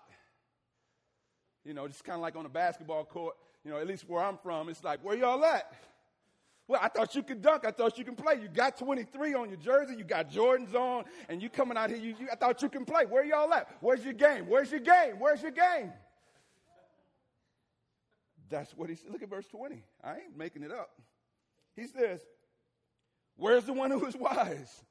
You 1.66 1.74
know, 1.74 1.88
just 1.88 2.04
kind 2.04 2.16
of 2.16 2.22
like 2.22 2.36
on 2.36 2.46
a 2.46 2.50
basketball 2.50 3.04
court, 3.04 3.36
you 3.66 3.72
know, 3.72 3.78
at 3.78 3.88
least 3.88 4.08
where 4.08 4.24
I'm 4.24 4.38
from, 4.38 4.70
it's 4.70 4.84
like, 4.84 5.04
where 5.04 5.18
y'all 5.18 5.44
at? 5.44 5.74
Well, 6.68 6.82
I 6.84 6.90
thought 6.90 7.16
you 7.16 7.24
could 7.24 7.42
dunk. 7.42 7.66
I 7.66 7.72
thought 7.72 7.98
you 7.98 8.04
can 8.04 8.16
play. 8.16 8.36
You 8.42 8.50
got 8.50 8.78
23 8.78 9.34
on 9.34 9.50
your 9.50 9.58
jersey. 9.58 9.96
You 9.98 10.04
got 10.04 10.30
Jordans 10.30 10.76
on, 10.76 11.06
and 11.30 11.42
you 11.42 11.50
coming 11.50 11.78
out 11.78 11.90
here. 11.90 12.00
You, 12.00 12.16
you, 12.20 12.28
I 12.32 12.36
thought 12.36 12.62
you 12.62 12.68
can 12.68 12.84
play. 12.84 13.06
Where 13.06 13.24
y'all 13.24 13.54
at? 13.54 13.70
Where's 13.80 14.04
your 14.04 14.14
game? 14.14 14.48
Where's 14.48 14.70
your 14.70 14.82
game? 14.82 15.16
Where's 15.18 15.42
your 15.42 15.52
game? 15.52 15.94
That's 18.50 18.76
what 18.76 18.90
he 18.90 18.96
said. 18.96 19.12
Look 19.12 19.24
at 19.24 19.30
verse 19.30 19.48
20. 19.48 19.84
I 20.04 20.16
ain't 20.16 20.38
making 20.38 20.64
it 20.64 20.72
up. 20.72 20.90
He 21.76 21.88
says, 21.88 22.22
Where's 23.36 23.66
the 23.66 23.74
one 23.74 23.92
who 23.92 24.06
is 24.06 24.16
wise? 24.16 24.84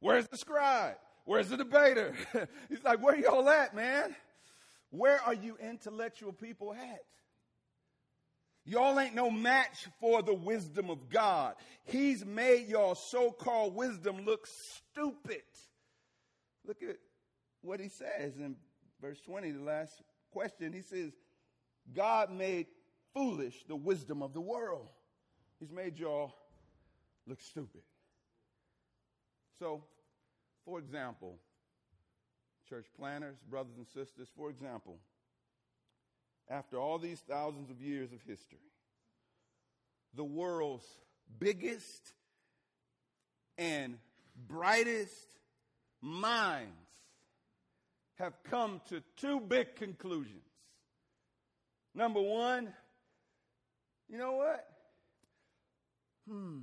Where's 0.00 0.28
the 0.28 0.36
scribe? 0.36 0.96
Where's 1.24 1.48
the 1.48 1.56
debater? 1.56 2.14
He's 2.68 2.82
like, 2.84 3.02
Where 3.02 3.16
y'all 3.16 3.48
at, 3.48 3.74
man? 3.74 4.14
Where 4.90 5.20
are 5.22 5.34
you 5.34 5.56
intellectual 5.60 6.32
people 6.32 6.72
at? 6.72 7.02
Y'all 8.64 8.98
ain't 8.98 9.14
no 9.14 9.30
match 9.30 9.86
for 10.00 10.22
the 10.22 10.34
wisdom 10.34 10.90
of 10.90 11.08
God. 11.08 11.54
He's 11.84 12.24
made 12.24 12.66
y'all 12.66 12.96
so 12.96 13.30
called 13.30 13.76
wisdom 13.76 14.24
look 14.24 14.46
stupid. 14.46 15.42
Look 16.66 16.82
at 16.82 16.96
what 17.62 17.78
he 17.78 17.88
says 17.88 18.36
in 18.38 18.56
verse 19.00 19.20
20, 19.20 19.52
the 19.52 19.62
last 19.62 20.02
question. 20.32 20.72
He 20.72 20.80
says, 20.80 21.12
God 21.94 22.32
made 22.32 22.66
foolish 23.16 23.64
the 23.66 23.74
wisdom 23.74 24.22
of 24.22 24.34
the 24.34 24.40
world. 24.40 24.88
He's 25.58 25.72
made 25.72 25.98
y'all 25.98 26.34
look 27.26 27.40
stupid. 27.40 27.80
So, 29.58 29.84
for 30.66 30.78
example, 30.78 31.38
church 32.68 32.84
planters, 32.98 33.36
brothers 33.48 33.78
and 33.78 33.86
sisters, 33.86 34.28
for 34.36 34.50
example, 34.50 34.98
after 36.50 36.78
all 36.78 36.98
these 36.98 37.20
thousands 37.20 37.70
of 37.70 37.80
years 37.80 38.12
of 38.12 38.20
history, 38.26 38.58
the 40.14 40.24
world's 40.24 40.84
biggest 41.38 42.12
and 43.56 43.96
brightest 44.46 45.38
minds 46.02 46.70
have 48.16 48.34
come 48.50 48.82
to 48.90 49.02
two 49.16 49.40
big 49.40 49.74
conclusions. 49.74 50.42
Number 51.94 52.20
one, 52.20 52.74
you 54.08 54.18
know 54.18 54.32
what? 54.32 54.66
Hmm. 56.28 56.60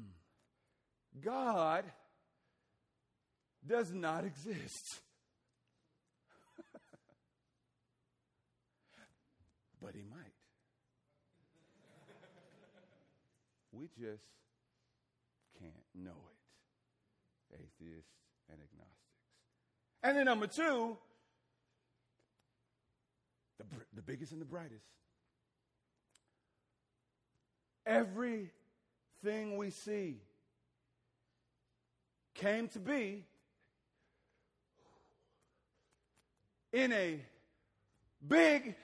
God 1.23 1.85
does 3.65 3.91
not 3.93 4.25
exist. 4.25 5.00
but 9.81 9.93
he 9.93 10.03
might. 10.03 10.33
we 13.73 13.88
just 14.00 14.23
can't 15.59 15.73
know 15.95 16.12
it. 16.12 17.55
Atheists 17.55 18.12
and 18.50 18.59
agnostics. 18.62 18.93
And 20.03 20.17
then 20.17 20.25
number 20.25 20.47
two, 20.47 20.97
the, 23.57 23.65
the 23.93 24.01
biggest 24.01 24.31
and 24.31 24.41
the 24.41 24.45
brightest 24.45 24.85
Everything 27.85 29.57
we 29.57 29.69
see 29.69 30.17
came 32.33 32.67
to 32.69 32.79
be 32.79 33.25
in 36.71 36.91
a 36.91 37.19
big 38.27 38.75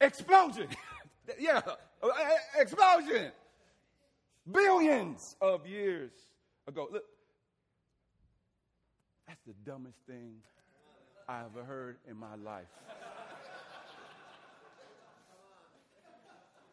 explosion. 0.00 0.68
yeah, 1.38 1.60
explosion. 2.58 3.32
Billions 4.50 5.34
of 5.40 5.66
years 5.66 6.12
ago. 6.68 6.88
Look, 6.92 7.04
that's 9.26 9.42
the 9.46 9.54
dumbest 9.64 9.98
thing 10.06 10.36
I 11.28 11.40
ever 11.44 11.64
heard 11.64 11.96
in 12.08 12.16
my 12.16 12.36
life. 12.36 12.66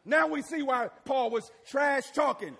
Now 0.04 0.26
we 0.26 0.42
see 0.42 0.62
why 0.62 0.88
Paul 1.04 1.30
was 1.30 1.50
trash 1.66 2.10
talking. 2.10 2.56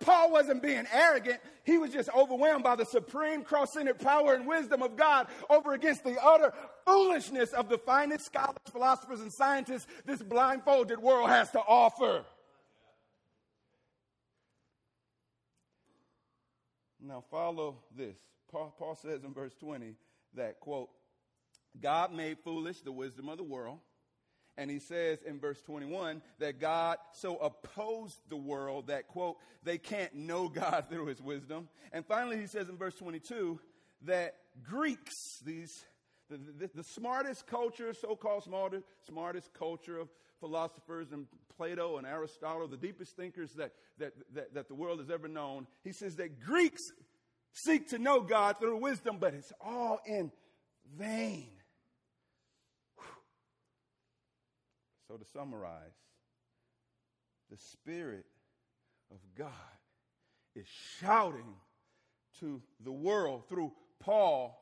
Paul 0.00 0.32
wasn't 0.32 0.62
being 0.62 0.86
arrogant. 0.92 1.40
He 1.64 1.76
was 1.76 1.92
just 1.92 2.08
overwhelmed 2.16 2.64
by 2.64 2.74
the 2.74 2.86
supreme 2.86 3.42
cross 3.42 3.74
centered 3.74 4.00
power 4.00 4.34
and 4.34 4.46
wisdom 4.46 4.82
of 4.82 4.96
God 4.96 5.26
over 5.50 5.74
against 5.74 6.04
the 6.04 6.16
utter 6.22 6.54
foolishness 6.86 7.52
of 7.52 7.68
the 7.68 7.78
finest 7.78 8.24
scholars, 8.24 8.56
philosophers, 8.72 9.20
and 9.20 9.32
scientists 9.32 9.86
this 10.06 10.22
blindfolded 10.22 10.98
world 10.98 11.28
has 11.28 11.50
to 11.50 11.60
offer. 11.60 12.24
Now, 17.02 17.24
follow 17.30 17.76
this. 17.96 18.16
Paul, 18.50 18.74
Paul 18.78 18.94
says 18.94 19.24
in 19.24 19.32
verse 19.32 19.54
20 19.60 19.94
that, 20.34 20.60
quote, 20.60 20.90
God 21.80 22.12
made 22.12 22.38
foolish 22.38 22.80
the 22.80 22.92
wisdom 22.92 23.28
of 23.28 23.36
the 23.36 23.44
world 23.44 23.78
and 24.60 24.70
he 24.70 24.78
says 24.78 25.22
in 25.22 25.40
verse 25.40 25.62
21 25.62 26.20
that 26.38 26.60
God 26.60 26.98
so 27.14 27.38
opposed 27.38 28.18
the 28.28 28.36
world 28.36 28.88
that, 28.88 29.08
quote, 29.08 29.38
they 29.64 29.78
can't 29.78 30.14
know 30.14 30.50
God 30.50 30.84
through 30.90 31.06
his 31.06 31.22
wisdom. 31.22 31.70
And 31.92 32.04
finally, 32.04 32.36
he 32.36 32.46
says 32.46 32.68
in 32.68 32.76
verse 32.76 32.94
22 32.94 33.58
that 34.02 34.34
Greeks, 34.62 35.40
these 35.46 35.86
the, 36.28 36.38
the, 36.58 36.70
the 36.74 36.84
smartest 36.84 37.46
culture, 37.46 37.94
so 37.94 38.14
called 38.14 38.44
smartest, 38.44 38.84
smartest 39.08 39.50
culture 39.54 39.98
of 39.98 40.10
philosophers 40.40 41.10
and 41.10 41.26
Plato 41.56 41.96
and 41.96 42.06
Aristotle, 42.06 42.68
the 42.68 42.76
deepest 42.76 43.16
thinkers 43.16 43.52
that, 43.54 43.72
that, 43.96 44.12
that, 44.34 44.54
that 44.54 44.68
the 44.68 44.74
world 44.74 44.98
has 45.00 45.08
ever 45.08 45.26
known, 45.26 45.66
he 45.82 45.92
says 45.92 46.16
that 46.16 46.38
Greeks 46.38 46.82
seek 47.52 47.88
to 47.88 47.98
know 47.98 48.20
God 48.20 48.58
through 48.60 48.76
wisdom, 48.76 49.16
but 49.18 49.32
it's 49.32 49.52
all 49.58 50.00
in 50.06 50.30
vain. 50.98 51.48
So, 55.10 55.16
to 55.16 55.24
summarize, 55.24 55.96
the 57.50 57.56
Spirit 57.56 58.26
of 59.10 59.18
God 59.36 59.48
is 60.54 60.66
shouting 61.00 61.56
to 62.38 62.62
the 62.84 62.92
world 62.92 63.48
through 63.48 63.72
Paul 63.98 64.56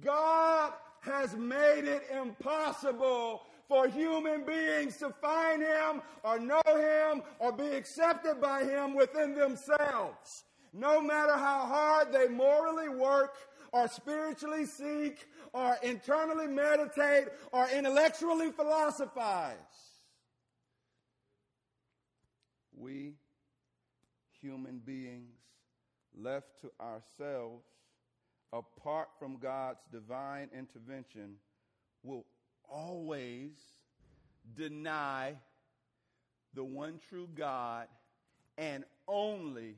God 0.00 0.72
has 1.00 1.36
made 1.36 1.84
it 1.84 2.04
impossible 2.10 3.42
for 3.68 3.86
human 3.86 4.44
beings 4.44 4.96
to 4.98 5.10
find 5.20 5.60
Him 5.60 6.00
or 6.22 6.38
know 6.38 6.62
Him 6.66 7.22
or 7.38 7.52
be 7.52 7.66
accepted 7.66 8.40
by 8.40 8.64
Him 8.64 8.94
within 8.94 9.34
themselves. 9.34 10.44
No 10.72 11.02
matter 11.02 11.32
how 11.32 11.66
hard 11.66 12.12
they 12.12 12.28
morally 12.28 12.88
work 12.88 13.34
or 13.72 13.88
spiritually 13.88 14.66
seek 14.66 15.26
or 15.52 15.76
internally 15.82 16.46
meditate 16.46 17.28
or 17.52 17.68
intellectually 17.68 18.50
philosophize. 18.50 19.56
We, 22.76 23.14
human 24.40 24.78
beings, 24.78 25.36
left 26.16 26.60
to 26.62 26.70
ourselves, 26.80 27.64
apart 28.52 29.08
from 29.18 29.36
God's 29.36 29.80
divine 29.92 30.48
intervention, 30.56 31.36
will 32.02 32.24
always 32.68 33.52
deny 34.56 35.34
the 36.54 36.64
one 36.64 37.00
true 37.08 37.28
God 37.34 37.86
and 38.56 38.84
only 39.06 39.76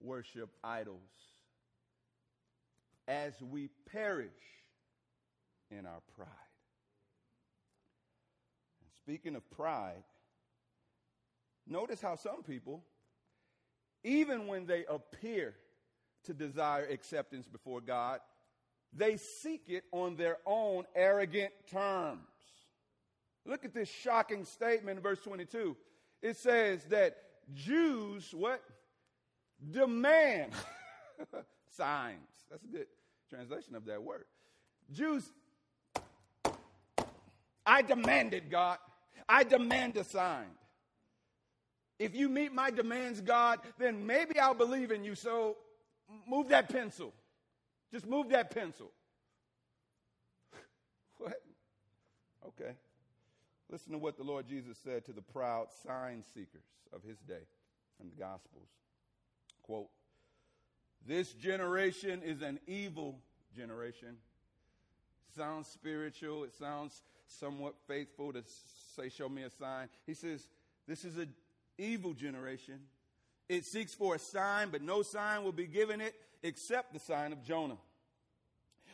worship 0.00 0.50
idols 0.62 0.98
as 3.08 3.32
we 3.40 3.68
perish 3.90 4.30
in 5.70 5.86
our 5.86 6.00
pride. 6.16 6.28
And 8.80 8.90
speaking 8.98 9.36
of 9.36 9.48
pride, 9.50 10.04
notice 11.66 12.00
how 12.00 12.16
some 12.16 12.42
people, 12.42 12.82
even 14.04 14.46
when 14.46 14.66
they 14.66 14.84
appear 14.88 15.54
to 16.24 16.34
desire 16.34 16.84
acceptance 16.84 17.48
before 17.48 17.80
God, 17.80 18.20
they 18.92 19.16
seek 19.16 19.64
it 19.68 19.84
on 19.90 20.16
their 20.16 20.38
own 20.46 20.84
arrogant 20.94 21.52
terms. 21.70 22.20
Look 23.44 23.64
at 23.64 23.74
this 23.74 23.88
shocking 23.88 24.44
statement 24.44 24.98
in 24.98 25.02
verse 25.02 25.20
22. 25.20 25.76
It 26.20 26.36
says 26.36 26.84
that 26.90 27.16
Jews, 27.54 28.32
what? 28.32 28.62
Demand 29.70 30.52
signs. 31.76 32.31
That's 32.52 32.64
a 32.64 32.68
good 32.68 32.86
translation 33.30 33.74
of 33.74 33.86
that 33.86 34.02
word. 34.02 34.26
Jews, 34.92 35.32
I 37.64 37.80
demanded, 37.80 38.50
God. 38.50 38.76
I 39.26 39.42
demand 39.42 39.96
a 39.96 40.04
sign. 40.04 40.48
If 41.98 42.14
you 42.14 42.28
meet 42.28 42.52
my 42.52 42.70
demands, 42.70 43.22
God, 43.22 43.60
then 43.78 44.06
maybe 44.06 44.38
I'll 44.38 44.52
believe 44.52 44.90
in 44.90 45.02
you. 45.02 45.14
So 45.14 45.56
move 46.28 46.48
that 46.48 46.68
pencil. 46.68 47.14
Just 47.90 48.06
move 48.06 48.28
that 48.28 48.50
pencil. 48.50 48.90
what? 51.16 51.40
Okay. 52.48 52.72
Listen 53.70 53.92
to 53.92 53.98
what 53.98 54.18
the 54.18 54.24
Lord 54.24 54.46
Jesus 54.46 54.76
said 54.84 55.06
to 55.06 55.12
the 55.12 55.22
proud 55.22 55.68
sign 55.86 56.22
seekers 56.34 56.66
of 56.92 57.02
his 57.02 57.16
day 57.20 57.46
in 57.98 58.10
the 58.10 58.16
Gospels. 58.16 58.68
Quote, 59.62 59.88
This 61.06 61.32
generation 61.32 62.22
is 62.22 62.42
an 62.42 62.60
evil 62.66 63.18
generation. 63.56 64.16
Sounds 65.36 65.66
spiritual. 65.66 66.44
It 66.44 66.54
sounds 66.54 67.02
somewhat 67.26 67.74
faithful 67.88 68.32
to 68.32 68.42
say, 68.96 69.08
Show 69.08 69.28
me 69.28 69.42
a 69.42 69.50
sign. 69.50 69.88
He 70.06 70.14
says, 70.14 70.46
This 70.86 71.04
is 71.04 71.16
an 71.16 71.32
evil 71.78 72.12
generation. 72.12 72.80
It 73.48 73.64
seeks 73.64 73.92
for 73.92 74.14
a 74.14 74.18
sign, 74.18 74.68
but 74.70 74.82
no 74.82 75.02
sign 75.02 75.44
will 75.44 75.52
be 75.52 75.66
given 75.66 76.00
it 76.00 76.14
except 76.42 76.92
the 76.92 76.98
sign 76.98 77.32
of 77.32 77.42
Jonah. 77.42 77.78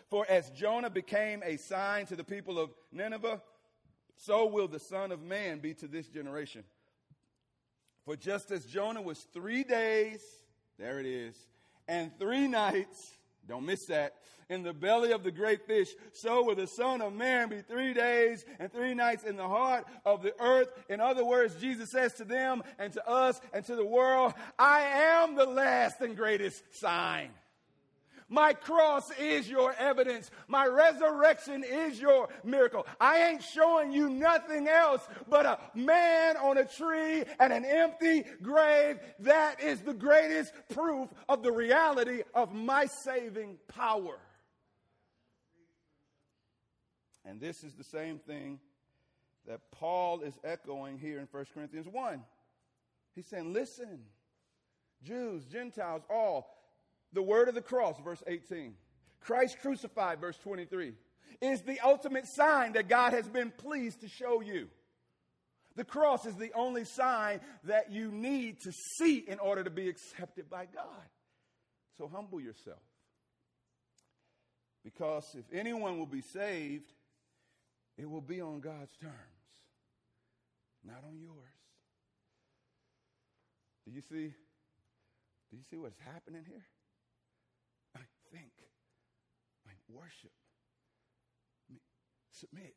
For 0.09 0.27
as 0.29 0.49
Jonah 0.51 0.91
became 0.91 1.43
a 1.45 1.57
sign 1.59 2.07
to 2.07 2.17
the 2.17 2.25
people 2.25 2.59
of 2.59 2.71
Nineveh, 2.91 3.43
so 4.17 4.47
will 4.47 4.67
the 4.67 4.79
Son 4.79 5.13
of 5.13 5.23
Man 5.23 5.59
be 5.59 5.75
to 5.75 5.87
this 5.87 6.09
generation. 6.09 6.65
For 8.05 8.17
just 8.17 8.51
as 8.51 8.65
Jonah 8.65 9.03
was 9.03 9.19
three 9.35 9.65
days, 9.65 10.23
there 10.79 10.99
it 10.99 11.07
is, 11.07 11.37
and 11.89 12.17
three 12.19 12.47
nights, 12.47 13.17
don't 13.49 13.65
miss 13.65 13.87
that, 13.87 14.15
in 14.51 14.63
the 14.63 14.73
belly 14.73 15.13
of 15.13 15.23
the 15.23 15.31
great 15.31 15.67
fish, 15.67 15.89
so 16.13 16.43
will 16.43 16.55
the 16.55 16.67
Son 16.67 17.03
of 17.03 17.13
Man 17.13 17.49
be 17.49 17.61
three 17.61 17.93
days 17.93 18.45
and 18.59 18.73
three 18.73 18.95
nights 18.95 19.25
in 19.25 19.37
the 19.37 19.47
heart 19.47 19.87
of 20.07 20.23
the 20.23 20.35
earth. 20.41 20.69
In 20.89 21.01
other 21.01 21.25
words, 21.25 21.55
Jesus 21.61 21.91
says 21.91 22.15
to 22.15 22.25
them 22.25 22.63
and 22.79 22.93
to 22.95 23.07
us 23.07 23.41
and 23.53 23.65
to 23.67 23.77
the 23.77 23.85
world, 23.85 24.33
I 24.59 24.81
am 24.81 25.35
the 25.35 25.45
last 25.47 26.01
and 26.01 26.17
greatest 26.17 26.63
sign. 26.79 27.31
My 28.29 28.53
cross 28.53 29.11
is 29.19 29.49
your 29.49 29.75
evidence. 29.79 30.31
My 30.49 30.67
resurrection 30.67 31.65
is 31.65 31.99
your 31.99 32.29
miracle. 32.45 32.87
I 33.01 33.23
ain't 33.23 33.43
showing 33.43 33.91
you 33.91 34.11
nothing 34.11 34.69
else 34.69 35.07
but 35.29 35.47
a 35.47 35.59
man 35.75 36.37
on 36.37 36.59
a 36.59 36.65
tree 36.65 37.25
and 37.41 37.53
an 37.53 37.65
empty 37.65 38.25
grave. 38.43 38.99
That 39.21 39.63
is 39.63 39.81
the 39.81 39.95
greatest 39.95 40.53
proof 40.75 41.09
of 41.29 41.43
the 41.43 41.53
reality 41.53 42.23
of 42.35 42.53
my 42.53 42.87
saving 42.87 43.57
power. 43.69 44.19
And 47.25 47.41
this 47.41 47.65
is 47.65 47.75
the 47.75 47.85
same 47.85 48.19
thing 48.19 48.59
that 49.47 49.61
Paul 49.71 50.21
is 50.21 50.35
echoing 50.45 50.99
here 50.99 51.19
in 51.19 51.29
1 51.31 51.47
Corinthians 51.55 51.89
1. 51.89 52.23
He's 53.15 53.27
saying, 53.27 53.53
Listen, 53.53 54.01
Jews, 55.03 55.45
Gentiles, 55.47 56.03
all, 56.11 56.58
the 57.13 57.23
word 57.23 57.49
of 57.49 57.55
the 57.55 57.63
cross, 57.63 57.97
verse 58.03 58.23
18. 58.27 58.75
Christ 59.21 59.59
crucified, 59.61 60.21
verse 60.21 60.39
23, 60.39 60.95
is 61.41 61.63
the 61.63 61.81
ultimate 61.81 62.27
sign 62.27 62.73
that 62.73 62.89
God 62.89 63.13
has 63.13 63.29
been 63.29 63.51
pleased 63.51 64.01
to 64.01 64.09
show 64.09 64.41
you. 64.41 64.69
The 65.77 65.85
cross 65.85 66.27
is 66.27 66.35
the 66.35 66.53
only 66.55 66.85
sign 66.85 67.41
that 67.65 67.93
you 67.93 68.11
need 68.11 68.61
to 68.63 68.73
see 68.73 69.19
in 69.19 69.39
order 69.39 69.63
to 69.63 69.71
be 69.71 69.89
accepted 69.89 70.51
by 70.51 70.67
God. 70.67 71.07
So 71.99 72.11
humble 72.13 72.41
yourself. 72.41 72.79
Because 74.85 75.25
if 75.35 75.45
anyone 75.53 75.99
will 75.99 76.07
be 76.07 76.23
saved, 76.23 76.93
it 77.97 78.09
will 78.09 78.21
be 78.21 78.41
on 78.41 78.61
God's 78.61 78.97
terms, 78.97 79.15
not 80.85 81.03
on 81.07 81.19
yours. 81.21 81.35
Do 83.87 83.93
you 83.93 84.01
see? 84.01 84.35
Do 85.51 85.57
you 85.57 85.63
see 85.71 85.77
what's 85.77 85.99
happening 86.01 86.45
here? 86.49 86.65
Think, 88.33 88.53
I 89.67 89.73
worship, 89.89 90.33
I 91.71 91.77
submit. 92.31 92.75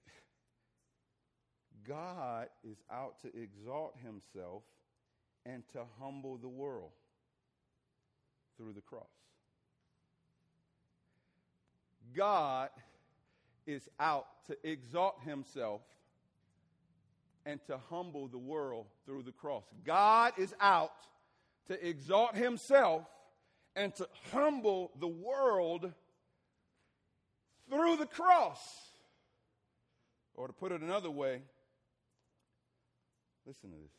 God 1.87 2.47
is 2.63 2.77
out 2.91 3.19
to 3.21 3.27
exalt 3.37 3.95
himself 4.03 4.63
and 5.45 5.63
to 5.73 5.83
humble 5.99 6.37
the 6.37 6.47
world 6.47 6.91
through 8.57 8.73
the 8.73 8.81
cross. 8.81 9.07
God 12.15 12.69
is 13.65 13.89
out 13.99 14.27
to 14.47 14.57
exalt 14.63 15.15
himself 15.25 15.81
and 17.45 17.59
to 17.65 17.79
humble 17.89 18.27
the 18.27 18.37
world 18.37 18.85
through 19.05 19.23
the 19.23 19.31
cross. 19.31 19.63
God 19.85 20.33
is 20.37 20.53
out 20.59 20.93
to 21.67 21.87
exalt 21.87 22.35
himself 22.35 23.03
and 23.75 23.95
to 23.95 24.07
humble 24.31 24.91
the 24.99 25.07
world 25.07 25.91
through 27.69 27.97
the 27.97 28.05
cross. 28.05 28.59
Or 30.33 30.47
to 30.47 30.53
put 30.53 30.71
it 30.71 30.81
another 30.81 31.11
way, 31.11 31.41
listen 33.45 33.69
to 33.69 33.75
this. 33.75 33.91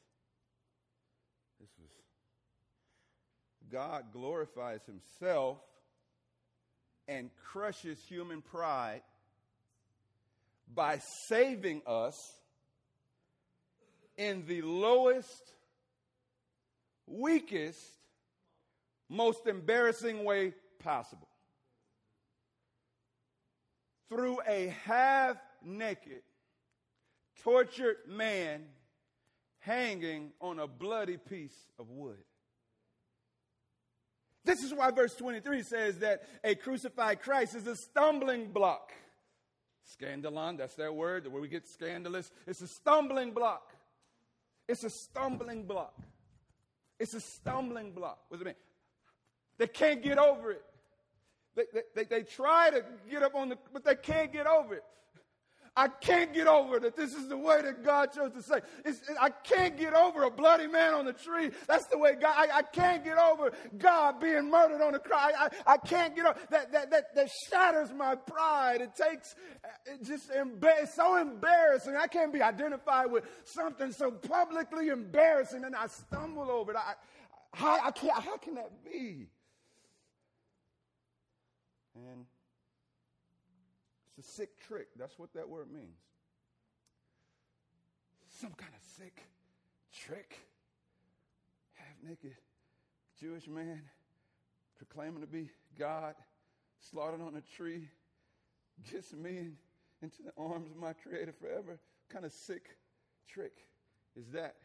This 1.60 1.70
was 1.78 1.88
God 3.70 4.04
glorifies 4.12 4.80
himself 4.84 5.58
and 7.08 7.30
crushes 7.42 7.98
human 8.06 8.42
pride 8.42 9.02
by 10.74 10.98
saving 11.28 11.82
us 11.86 12.16
in 14.16 14.44
the 14.46 14.62
lowest, 14.62 15.52
weakest, 17.06 17.80
most 19.12 19.46
embarrassing 19.46 20.24
way 20.24 20.54
possible. 20.78 21.28
through 24.12 24.38
a 24.46 24.74
half 24.84 25.38
naked, 25.64 26.20
tortured 27.42 27.96
man 28.06 28.64
hanging 29.60 30.32
on 30.40 30.58
a 30.58 30.66
bloody 30.66 31.16
piece 31.16 31.56
of 31.78 31.88
wood. 31.88 32.22
This 34.44 34.62
is 34.62 34.74
why 34.74 34.90
verse 34.90 35.14
23 35.14 35.62
says 35.62 35.98
that 36.00 36.24
a 36.44 36.54
crucified 36.54 37.22
Christ 37.22 37.54
is 37.54 37.66
a 37.66 37.76
stumbling 37.76 38.52
block. 38.52 38.92
Scandalon, 39.98 40.58
that's 40.58 40.74
that 40.74 40.94
word, 40.94 41.26
where 41.28 41.40
we 41.40 41.48
get 41.48 41.66
scandalous. 41.66 42.30
It's 42.46 42.60
a 42.60 42.66
stumbling 42.66 43.30
block. 43.30 43.72
It's 44.68 44.84
a 44.84 44.90
stumbling 44.90 45.64
block. 45.64 45.94
It's 46.98 47.14
a 47.14 47.20
stumbling 47.20 47.92
block. 47.92 48.18
What 48.28 48.38
does 48.38 48.42
it 48.42 48.46
mean? 48.46 48.71
They 49.62 49.68
can't 49.68 50.02
get 50.02 50.18
over 50.18 50.50
it. 50.50 50.64
They, 51.54 51.62
they, 51.94 52.02
they, 52.02 52.22
try 52.24 52.70
to 52.70 52.84
get 53.08 53.22
up 53.22 53.36
on 53.36 53.50
the, 53.50 53.58
but 53.72 53.84
they 53.84 53.94
can't 53.94 54.32
get 54.32 54.48
over 54.48 54.74
it. 54.74 54.82
I 55.76 55.86
can't 55.86 56.34
get 56.34 56.48
over 56.48 56.80
that 56.80 56.96
this 56.96 57.14
is 57.14 57.28
the 57.28 57.36
way 57.36 57.62
that 57.62 57.84
God 57.84 58.12
chose 58.12 58.32
to 58.32 58.42
say. 58.42 58.58
It's, 58.84 58.98
I 59.20 59.30
can't 59.30 59.78
get 59.78 59.94
over 59.94 60.24
a 60.24 60.32
bloody 60.32 60.66
man 60.66 60.94
on 60.94 61.04
the 61.04 61.12
tree. 61.12 61.52
That's 61.68 61.86
the 61.86 61.96
way 61.96 62.16
God, 62.20 62.34
I, 62.36 62.58
I 62.58 62.62
can't 62.62 63.04
get 63.04 63.18
over 63.18 63.52
God 63.78 64.18
being 64.18 64.50
murdered 64.50 64.82
on 64.82 64.94
the 64.94 64.98
cross. 64.98 65.30
I, 65.38 65.48
I, 65.64 65.76
can't 65.76 66.16
get 66.16 66.26
over 66.26 66.36
that, 66.50 66.72
that, 66.72 66.90
that, 66.90 67.14
that 67.14 67.30
shatters 67.48 67.92
my 67.92 68.16
pride. 68.16 68.80
It 68.80 68.96
takes, 68.96 69.36
it 69.86 70.04
just, 70.04 70.28
it's 70.34 70.96
so 70.96 71.18
embarrassing. 71.18 71.94
I 71.94 72.08
can't 72.08 72.32
be 72.32 72.42
identified 72.42 73.12
with 73.12 73.22
something 73.44 73.92
so 73.92 74.10
publicly 74.10 74.88
embarrassing 74.88 75.62
and 75.62 75.76
I 75.76 75.86
stumble 75.86 76.50
over 76.50 76.72
it. 76.72 76.76
I, 76.76 76.94
I 77.60 77.92
can't, 77.92 78.20
how 78.20 78.36
can 78.38 78.56
that 78.56 78.72
be? 78.84 79.28
And 81.94 82.24
it's 84.16 84.26
a 84.26 84.30
sick 84.30 84.58
trick. 84.66 84.88
That's 84.98 85.18
what 85.18 85.32
that 85.34 85.48
word 85.48 85.70
means. 85.72 85.98
Some 88.40 88.52
kind 88.52 88.72
of 88.74 88.82
sick 88.98 89.22
trick. 89.92 90.38
Half 91.74 91.96
naked 92.08 92.36
Jewish 93.20 93.46
man 93.46 93.82
proclaiming 94.76 95.20
to 95.20 95.26
be 95.26 95.48
God, 95.78 96.14
slaughtered 96.90 97.20
on 97.20 97.36
a 97.36 97.56
tree, 97.56 97.88
gets 98.90 99.12
me 99.12 99.30
in, 99.30 99.56
into 100.02 100.22
the 100.22 100.32
arms 100.36 100.70
of 100.70 100.76
my 100.76 100.92
Creator 100.92 101.32
forever. 101.40 101.72
What 101.72 102.08
kind 102.08 102.24
of 102.24 102.32
sick 102.32 102.76
trick 103.28 103.52
is 104.16 104.26
that? 104.32 104.56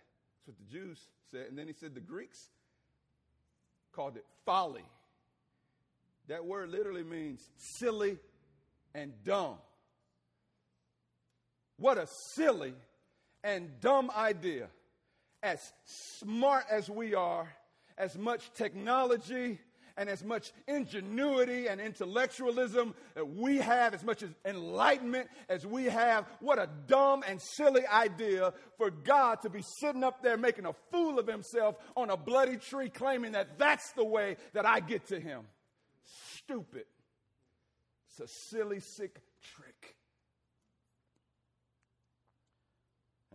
That's 0.46 0.48
what 0.48 0.58
the 0.58 0.72
Jews 0.72 1.00
said. 1.30 1.48
And 1.50 1.58
then 1.58 1.68
he 1.68 1.74
said 1.74 1.94
the 1.94 2.02
Greeks 2.02 2.50
called 3.92 4.16
it 4.18 4.26
folly. 4.46 4.86
That 6.28 6.46
word 6.46 6.70
literally 6.70 7.04
means 7.04 7.40
silly 7.58 8.18
and 8.94 9.13
dumb. 9.24 9.56
What 11.78 11.98
a 11.98 12.08
silly 12.34 12.74
and 13.44 13.80
dumb 13.80 14.12
idea. 14.16 14.68
As 15.44 15.60
smart 15.86 16.66
as 16.70 16.90
we 16.90 17.13
are, 17.16 17.48
as 17.98 18.18
much 18.18 18.52
technology 18.54 19.60
and 19.96 20.10
as 20.10 20.24
much 20.24 20.52
ingenuity 20.68 21.68
and 21.68 21.82
intellectualism 21.82 22.94
that 23.16 23.28
we 23.28 23.58
have, 23.58 23.94
as 23.94 24.04
much 24.04 24.22
as 24.22 24.30
enlightenment 24.46 25.30
as 25.50 25.66
we 25.66 25.86
have, 25.86 26.26
what 26.40 26.60
a 26.60 26.70
dumb 26.88 27.24
and 27.28 27.42
silly 27.42 27.86
idea 27.88 28.54
for 28.78 28.92
God 28.92 29.42
to 29.42 29.50
be 29.50 29.63
sitting 29.80 30.04
up 30.04 30.22
there 30.22 30.38
making 30.38 30.66
a 30.66 30.74
fool 30.92 31.20
of 31.20 31.28
himself 31.28 31.76
on 31.96 32.10
a 32.10 32.18
bloody 32.18 32.58
tree, 32.58 32.90
claiming 32.90 33.32
that 33.32 33.58
that's 33.58 33.92
the 33.94 34.06
way 34.06 34.38
that 34.54 34.66
I 34.66 34.82
get 34.82 35.08
to 35.08 35.20
him. 35.20 35.46
Stupid. 36.47 36.86
It's 38.10 38.19
a 38.21 38.27
silly, 38.27 38.79
sick 38.79 39.19
trick. 39.43 39.97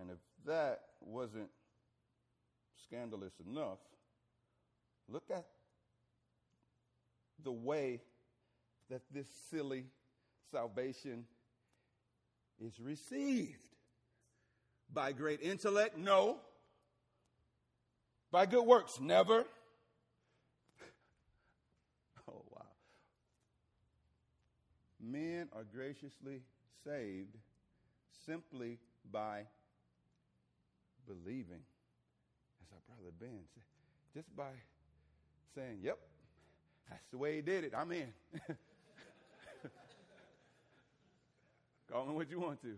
And 0.01 0.11
if 0.11 0.17
that 0.47 0.81
wasn't 1.03 1.51
scandalous 2.87 3.35
enough, 3.47 3.81
look 5.11 5.25
at 5.31 5.45
the 7.45 7.53
way 7.53 8.01
that 8.89 9.03
this 9.13 9.27
silly 9.51 9.85
salvation 10.51 11.27
is 12.59 12.81
received. 12.81 13.69
By 14.91 15.13
great 15.13 15.43
intellect? 15.43 15.99
No. 15.99 16.39
By 18.31 18.47
good 18.47 18.65
works? 18.65 18.99
Never. 19.03 19.45
Men 25.03 25.49
are 25.53 25.65
graciously 25.65 26.43
saved 26.85 27.37
simply 28.27 28.79
by 29.11 29.43
believing. 31.07 31.65
As 32.63 32.69
our 32.73 32.81
brother 32.87 33.13
Ben 33.19 33.41
said, 33.55 33.65
just 34.15 34.35
by 34.37 34.53
saying, 35.55 35.79
Yep, 35.83 35.99
that's 36.89 37.07
the 37.11 37.19
way 37.19 37.37
he 37.37 37.43
did 37.43 37.65
it. 37.65 37.73
I'm 37.77 37.91
in. 37.93 38.13
Call 41.91 42.07
me 42.07 42.15
what 42.15 42.31
you 42.31 42.41
want 42.41 42.63
to. 42.63 42.77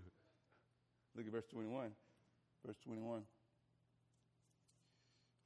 Look 1.17 1.27
at 1.27 1.33
verse 1.33 1.47
21. 1.51 1.91
Verse 2.67 2.77
21. 2.85 3.23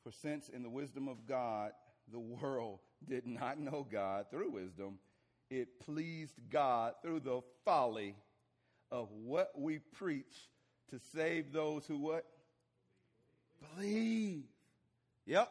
For 0.03 0.13
since 0.13 0.49
in 0.49 0.63
the 0.63 0.71
wisdom 0.71 1.09
of 1.09 1.27
God, 1.27 1.73
the 2.11 2.19
world 2.19 2.79
did 3.07 3.27
not 3.27 3.59
know 3.59 3.87
God 3.91 4.27
through 4.31 4.51
wisdom, 4.51 4.99
it 5.51 5.81
pleased 5.81 6.35
God 6.51 6.95
through 7.03 7.21
the 7.21 7.41
folly 7.65 8.15
of 8.91 9.09
what 9.11 9.51
we 9.57 9.79
preach 9.79 10.49
to 10.91 10.99
save 11.15 11.53
those 11.53 11.87
who 11.87 11.99
what? 11.99 12.25
Believe. 13.77 14.45
Yep. 15.27 15.51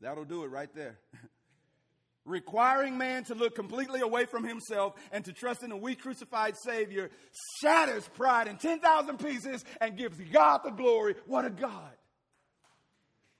That'll 0.00 0.24
do 0.24 0.44
it 0.44 0.48
right 0.48 0.72
there. 0.74 0.98
Requiring 2.24 2.98
man 2.98 3.24
to 3.24 3.34
look 3.34 3.54
completely 3.54 4.00
away 4.00 4.26
from 4.26 4.44
himself 4.44 4.94
and 5.10 5.24
to 5.24 5.32
trust 5.32 5.62
in 5.62 5.72
a 5.72 5.76
weak 5.76 6.00
crucified 6.00 6.56
Savior 6.56 7.10
shatters 7.60 8.08
pride 8.14 8.46
in 8.46 8.56
10,000 8.56 9.18
pieces 9.18 9.64
and 9.80 9.96
gives 9.96 10.18
God 10.32 10.60
the 10.64 10.70
glory. 10.70 11.16
What 11.26 11.44
a 11.44 11.50
God. 11.50 11.90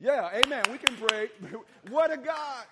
Yeah, 0.01 0.29
amen. 0.35 0.64
We 0.70 0.79
can 0.79 0.96
pray. 0.96 1.29
what 1.90 2.12
a 2.12 2.16
God. 2.16 2.64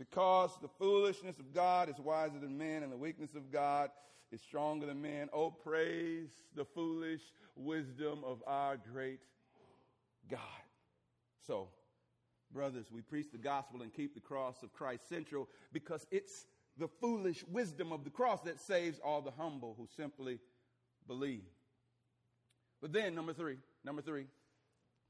Because 0.00 0.56
the 0.62 0.68
foolishness 0.78 1.38
of 1.38 1.52
God 1.52 1.90
is 1.90 1.98
wiser 1.98 2.38
than 2.40 2.56
men, 2.56 2.82
and 2.82 2.90
the 2.90 2.96
weakness 2.96 3.34
of 3.34 3.52
God 3.52 3.90
is 4.32 4.40
stronger 4.40 4.86
than 4.86 5.02
men. 5.02 5.28
Oh, 5.30 5.50
praise 5.50 6.30
the 6.56 6.64
foolish 6.64 7.20
wisdom 7.54 8.20
of 8.24 8.42
our 8.46 8.78
great 8.78 9.20
God. 10.30 10.40
So, 11.46 11.68
brothers, 12.50 12.86
we 12.90 13.02
preach 13.02 13.30
the 13.30 13.36
gospel 13.36 13.82
and 13.82 13.92
keep 13.92 14.14
the 14.14 14.20
cross 14.20 14.62
of 14.62 14.72
Christ 14.72 15.06
central 15.06 15.50
because 15.70 16.06
it's 16.10 16.46
the 16.78 16.88
foolish 16.88 17.44
wisdom 17.52 17.92
of 17.92 18.02
the 18.02 18.10
cross 18.10 18.40
that 18.46 18.58
saves 18.58 18.98
all 19.04 19.20
the 19.20 19.32
humble 19.32 19.74
who 19.76 19.86
simply 19.98 20.38
believe. 21.06 21.44
But 22.80 22.94
then, 22.94 23.14
number 23.14 23.34
three, 23.34 23.58
number 23.84 24.00
three, 24.00 24.24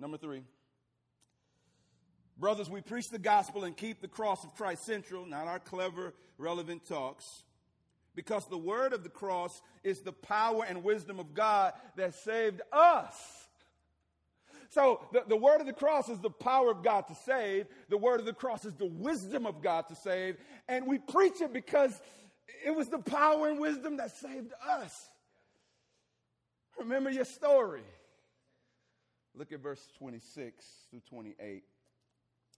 number 0.00 0.16
three. 0.16 0.42
Brothers, 2.40 2.70
we 2.70 2.80
preach 2.80 3.10
the 3.10 3.18
gospel 3.18 3.64
and 3.64 3.76
keep 3.76 4.00
the 4.00 4.08
cross 4.08 4.44
of 4.44 4.54
Christ 4.54 4.86
central, 4.86 5.26
not 5.26 5.46
our 5.46 5.58
clever, 5.58 6.14
relevant 6.38 6.86
talks. 6.88 7.42
Because 8.14 8.46
the 8.46 8.56
word 8.56 8.94
of 8.94 9.02
the 9.02 9.10
cross 9.10 9.60
is 9.84 10.00
the 10.00 10.12
power 10.12 10.64
and 10.66 10.82
wisdom 10.82 11.20
of 11.20 11.34
God 11.34 11.74
that 11.96 12.14
saved 12.14 12.62
us. 12.72 13.14
So 14.70 15.06
the, 15.12 15.24
the 15.28 15.36
word 15.36 15.60
of 15.60 15.66
the 15.66 15.74
cross 15.74 16.08
is 16.08 16.18
the 16.20 16.30
power 16.30 16.70
of 16.70 16.82
God 16.82 17.08
to 17.08 17.14
save. 17.14 17.66
The 17.90 17.98
word 17.98 18.20
of 18.20 18.26
the 18.26 18.32
cross 18.32 18.64
is 18.64 18.74
the 18.74 18.86
wisdom 18.86 19.44
of 19.44 19.62
God 19.62 19.88
to 19.88 19.94
save. 19.94 20.38
And 20.66 20.86
we 20.86 20.96
preach 20.96 21.42
it 21.42 21.52
because 21.52 21.92
it 22.64 22.74
was 22.74 22.88
the 22.88 23.00
power 23.00 23.48
and 23.48 23.60
wisdom 23.60 23.98
that 23.98 24.16
saved 24.16 24.52
us. 24.66 25.10
Remember 26.78 27.10
your 27.10 27.26
story. 27.26 27.82
Look 29.34 29.52
at 29.52 29.60
verse 29.60 29.86
26 29.98 30.64
through 30.90 31.00
28. 31.10 31.64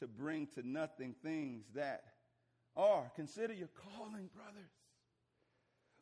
to 0.00 0.06
bring 0.06 0.46
to 0.54 0.66
nothing 0.66 1.14
things 1.22 1.64
that 1.74 2.02
are. 2.76 3.10
Consider 3.14 3.52
your 3.52 3.68
calling, 3.68 4.28
brothers. 4.34 4.70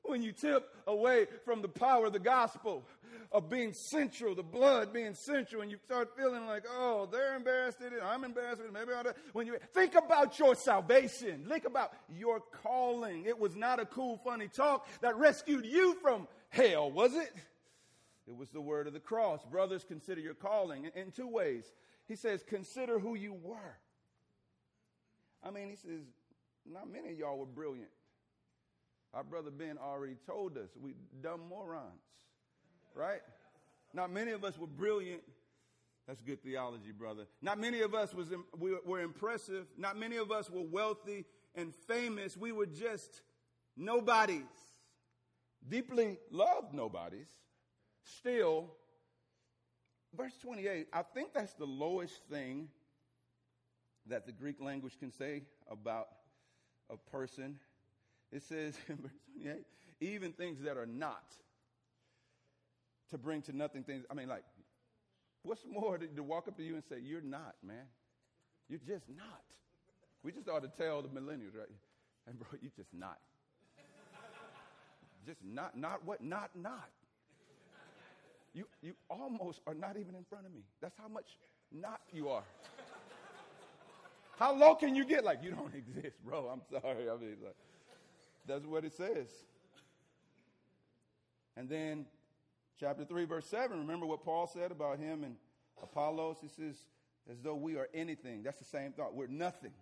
When 0.03 0.23
you 0.23 0.33
tip 0.33 0.75
away 0.87 1.27
from 1.45 1.61
the 1.61 1.69
power 1.69 2.07
of 2.07 2.13
the 2.13 2.19
gospel, 2.19 2.85
of 3.31 3.51
being 3.51 3.75
central, 3.75 4.35
the 4.35 4.43
blood 4.43 4.93
being 4.93 5.15
central, 5.15 5.61
and 5.61 5.71
you 5.71 5.77
start 5.85 6.17
feeling 6.17 6.47
like, 6.47 6.65
oh, 6.71 7.07
they're 7.11 7.37
embarrassed 7.37 7.81
in 7.81 7.93
it, 7.93 8.01
I'm 8.03 8.25
embarrassed 8.25 8.61
in 8.61 8.69
it, 8.69 8.73
maybe 8.73 8.93
I'll. 8.93 9.13
When 9.33 9.47
you 9.47 9.59
think 9.75 9.95
about 9.97 10.39
your 10.39 10.55
salvation, 10.55 11.45
think 11.47 11.67
about 11.67 11.93
your 12.09 12.41
calling. 12.63 13.27
It 13.27 13.39
was 13.39 13.55
not 13.55 13.81
a 13.81 13.85
cool, 13.85 14.19
funny 14.25 14.49
talk 14.49 14.87
that 15.03 15.17
rescued 15.17 15.67
you 15.67 15.95
from 16.01 16.27
hell, 16.49 16.91
was 16.91 17.15
it? 17.15 17.33
It 18.27 18.37
was 18.37 18.49
the 18.51 18.61
word 18.61 18.87
of 18.87 18.93
the 18.93 19.01
cross. 19.01 19.45
Brothers, 19.45 19.85
consider 19.85 20.21
your 20.21 20.35
calling 20.35 20.85
in, 20.85 20.93
in 20.95 21.11
two 21.11 21.29
ways. 21.29 21.65
He 22.07 22.17
says, 22.17 22.43
consider 22.47 22.99
who 22.99 23.15
you 23.15 23.35
were. 23.35 23.77
I 25.43 25.51
mean, 25.51 25.69
he 25.69 25.77
says, 25.77 26.03
not 26.71 26.91
many 26.91 27.11
of 27.13 27.19
y'all 27.19 27.39
were 27.39 27.47
brilliant. 27.47 27.91
Our 29.15 29.25
brother 29.25 29.51
Ben 29.51 29.79
already 29.79 30.17
told 30.27 30.59
us 30.59 30.71
we 30.81 30.95
dumb 31.23 31.41
morons 31.49 32.03
right? 32.99 33.21
Not 33.95 34.13
many 34.13 34.33
of 34.33 34.45
us 34.45 34.59
were 34.59 34.67
brilliant. 34.67 35.23
That's 36.07 36.21
good 36.21 36.43
theology, 36.43 36.91
brother. 36.91 37.27
Not 37.41 37.59
many 37.59 37.81
of 37.81 37.95
us 37.95 38.15
was 38.15 38.29
we 38.59 38.73
were 38.85 39.01
impressive. 39.01 39.67
Not 39.77 39.99
many 39.99 40.17
of 40.17 40.31
us 40.31 40.51
were 40.51 40.63
wealthy 40.63 41.25
and 41.55 41.75
famous. 41.75 42.37
We 42.37 42.53
were 42.53 42.67
just 42.67 43.23
nobodies. 43.77 44.43
Deeply 45.67 46.19
loved 46.31 46.75
nobodies. 46.75 47.29
Still, 48.03 48.71
verse 50.17 50.33
28, 50.41 50.89
I 50.93 51.03
think 51.03 51.35
that's 51.35 51.55
the 51.55 51.67
lowest 51.67 52.23
thing 52.31 52.69
that 54.09 54.27
the 54.27 54.33
Greek 54.33 54.61
language 54.61 54.99
can 54.99 55.13
say 55.13 55.43
about 55.71 56.09
a 56.91 56.97
person. 57.11 57.59
It 58.33 58.43
says 58.43 58.77
in 58.89 58.97
verse 58.97 59.13
28, 59.43 59.65
even 60.01 60.33
things 60.33 60.61
that 60.63 60.77
are 60.77 60.87
not 60.87 61.25
to 63.11 63.19
bring 63.19 63.43
to 63.43 63.57
nothing 63.57 63.85
things. 63.85 64.05
I 64.11 64.15
mean, 64.15 64.29
like, 64.29 64.45
what's 65.43 65.65
more 65.71 65.99
to, 65.99 66.07
to 66.07 66.23
walk 66.23 66.49
up 66.49 66.57
to 66.57 66.63
you 66.63 66.75
and 66.75 66.85
say, 66.89 66.97
You're 67.03 67.21
not, 67.21 67.55
man. 67.63 67.87
You're 68.69 68.81
just 68.87 69.09
not. 69.09 69.43
We 70.23 70.33
just 70.33 70.49
ought 70.49 70.63
to 70.63 70.69
tell 70.69 71.01
the 71.01 71.09
millennials, 71.09 71.57
right? 71.57 71.69
And 72.27 72.39
bro, 72.39 72.49
you're 72.61 72.73
just 72.77 72.93
not. 72.93 73.19
just 75.25 75.39
not, 75.43 75.77
not 75.77 76.05
what? 76.05 76.23
Not, 76.23 76.51
not. 76.55 76.91
You, 78.55 78.67
you 78.83 78.95
almost 79.09 79.61
are 79.67 79.75
not 79.75 79.97
even 79.99 80.15
in 80.15 80.25
front 80.29 80.47
of 80.47 80.53
me. 80.53 80.63
That's 80.81 80.97
how 81.01 81.09
much 81.09 81.39
not 81.73 82.01
you 82.13 82.29
are. 82.29 82.45
How 84.39 84.55
low 84.55 84.77
can 84.77 84.95
you 84.95 85.05
get? 85.05 85.25
Like, 85.25 85.43
you 85.43 85.51
don't 85.51 85.75
exist, 85.75 86.17
bro. 86.25 86.47
I'm 86.47 86.63
sorry. 86.71 87.11
I 87.11 87.17
mean, 87.17 87.37
like, 87.43 87.57
that's 88.47 88.65
what 88.65 88.85
it 88.85 88.93
says. 88.97 89.29
And 91.57 91.69
then 91.69 92.07
chapter 92.79 93.05
3, 93.05 93.25
verse 93.25 93.47
7, 93.47 93.79
remember 93.79 94.07
what 94.07 94.25
Paul 94.25 94.47
said 94.47 94.71
about 94.71 94.99
him 94.99 95.25
and 95.25 95.35
Apollos? 95.83 96.37
He 96.41 96.49
says, 96.49 96.77
as 97.31 97.41
though 97.43 97.57
we 97.57 97.77
are 97.77 97.89
anything. 97.93 98.43
That's 98.45 98.59
the 98.59 98.65
same 98.65 98.93
thought. 98.93 99.15
We're 99.15 99.27
nothing. 99.27 99.73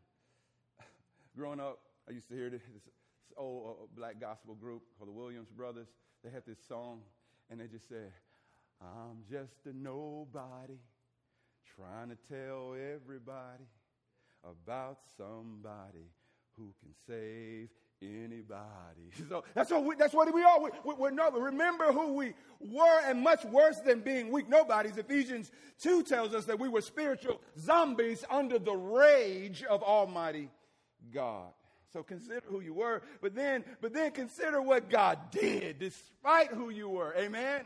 Growing 1.36 1.60
up, 1.60 1.78
I 2.08 2.12
used 2.12 2.28
to 2.28 2.34
hear 2.34 2.48
this, 2.48 2.62
this 2.72 2.82
old 3.36 3.66
uh, 3.68 3.86
black 3.94 4.18
gospel 4.18 4.54
group 4.54 4.82
called 4.98 5.10
the 5.10 5.12
Williams 5.12 5.50
Brothers. 5.50 5.88
They 6.24 6.30
had 6.30 6.44
this 6.46 6.58
song, 6.66 7.02
and 7.50 7.60
they 7.60 7.66
just 7.66 7.88
said, 7.88 8.10
I'm 8.80 9.22
just 9.30 9.66
a 9.66 9.76
nobody 9.76 10.78
trying 11.76 12.08
to 12.08 12.16
tell 12.28 12.74
everybody 12.74 13.64
about 14.44 14.98
somebody 15.16 16.10
who 16.56 16.72
can 16.80 16.92
save 17.06 17.68
anybody. 18.02 19.10
So 19.28 19.44
that's 19.54 19.70
what 19.70 19.84
we, 19.84 19.96
that's 19.96 20.14
what 20.14 20.32
we 20.32 20.42
are. 20.42 20.60
We, 20.60 20.70
we, 20.84 21.08
are 21.08 21.10
no, 21.10 21.30
remember 21.30 21.92
who 21.92 22.14
we 22.14 22.34
were, 22.60 23.00
and 23.04 23.20
much 23.20 23.44
worse 23.44 23.78
than 23.80 24.00
being 24.00 24.30
weak 24.30 24.48
nobodies. 24.48 24.96
Ephesians 24.96 25.50
two 25.80 26.02
tells 26.02 26.34
us 26.34 26.44
that 26.46 26.58
we 26.58 26.68
were 26.68 26.80
spiritual 26.80 27.40
zombies 27.58 28.24
under 28.30 28.58
the 28.58 28.74
rage 28.74 29.62
of 29.64 29.82
Almighty 29.82 30.50
God. 31.12 31.50
So 31.92 32.02
consider 32.02 32.42
who 32.46 32.60
you 32.60 32.74
were, 32.74 33.02
but 33.22 33.34
then 33.34 33.64
but 33.80 33.92
then 33.92 34.10
consider 34.10 34.60
what 34.60 34.90
God 34.90 35.18
did 35.30 35.78
despite 35.78 36.48
who 36.48 36.70
you 36.70 36.88
were. 36.88 37.14
Amen. 37.16 37.62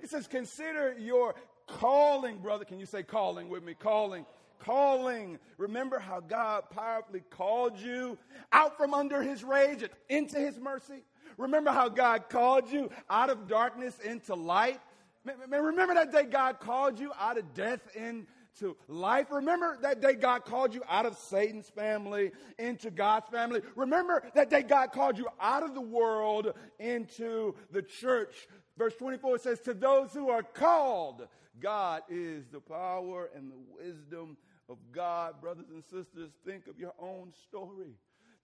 He 0.00 0.06
says, 0.06 0.26
consider 0.26 0.94
your 0.98 1.34
calling, 1.66 2.38
brother. 2.38 2.64
Can 2.64 2.78
you 2.78 2.86
say 2.86 3.02
calling 3.02 3.48
with 3.48 3.62
me? 3.62 3.74
Calling 3.74 4.26
calling. 4.60 5.38
Remember 5.58 5.98
how 5.98 6.20
God 6.20 6.64
powerfully 6.70 7.22
called 7.30 7.78
you 7.78 8.18
out 8.52 8.76
from 8.76 8.94
under 8.94 9.22
his 9.22 9.44
rage 9.44 9.82
and 9.82 9.90
into 10.08 10.38
his 10.38 10.58
mercy? 10.58 11.04
Remember 11.36 11.70
how 11.70 11.88
God 11.88 12.28
called 12.28 12.70
you 12.70 12.90
out 13.10 13.30
of 13.30 13.48
darkness 13.48 13.98
into 14.00 14.34
light? 14.34 14.80
Remember 15.24 15.94
that 15.94 16.12
day 16.12 16.24
God 16.24 16.60
called 16.60 16.98
you 16.98 17.12
out 17.18 17.38
of 17.38 17.54
death 17.54 17.80
into 17.94 18.76
life? 18.88 19.26
Remember 19.30 19.78
that 19.80 20.00
day 20.00 20.14
God 20.14 20.44
called 20.44 20.74
you 20.74 20.82
out 20.88 21.06
of 21.06 21.16
Satan's 21.16 21.68
family 21.70 22.30
into 22.58 22.90
God's 22.90 23.28
family? 23.30 23.62
Remember 23.74 24.22
that 24.34 24.50
day 24.50 24.62
God 24.62 24.92
called 24.92 25.18
you 25.18 25.28
out 25.40 25.62
of 25.62 25.74
the 25.74 25.80
world 25.80 26.52
into 26.78 27.54
the 27.70 27.82
church? 27.82 28.48
Verse 28.76 28.94
24 28.96 29.38
says, 29.38 29.60
To 29.60 29.74
those 29.74 30.12
who 30.12 30.28
are 30.28 30.42
called, 30.42 31.26
God 31.60 32.02
is 32.08 32.46
the 32.50 32.60
power 32.60 33.30
and 33.34 33.50
the 33.50 33.84
wisdom 33.84 34.36
of 34.68 34.78
God. 34.92 35.40
Brothers 35.40 35.66
and 35.72 35.82
sisters, 35.82 36.30
think 36.44 36.66
of 36.66 36.78
your 36.78 36.94
own 36.98 37.32
story. 37.46 37.96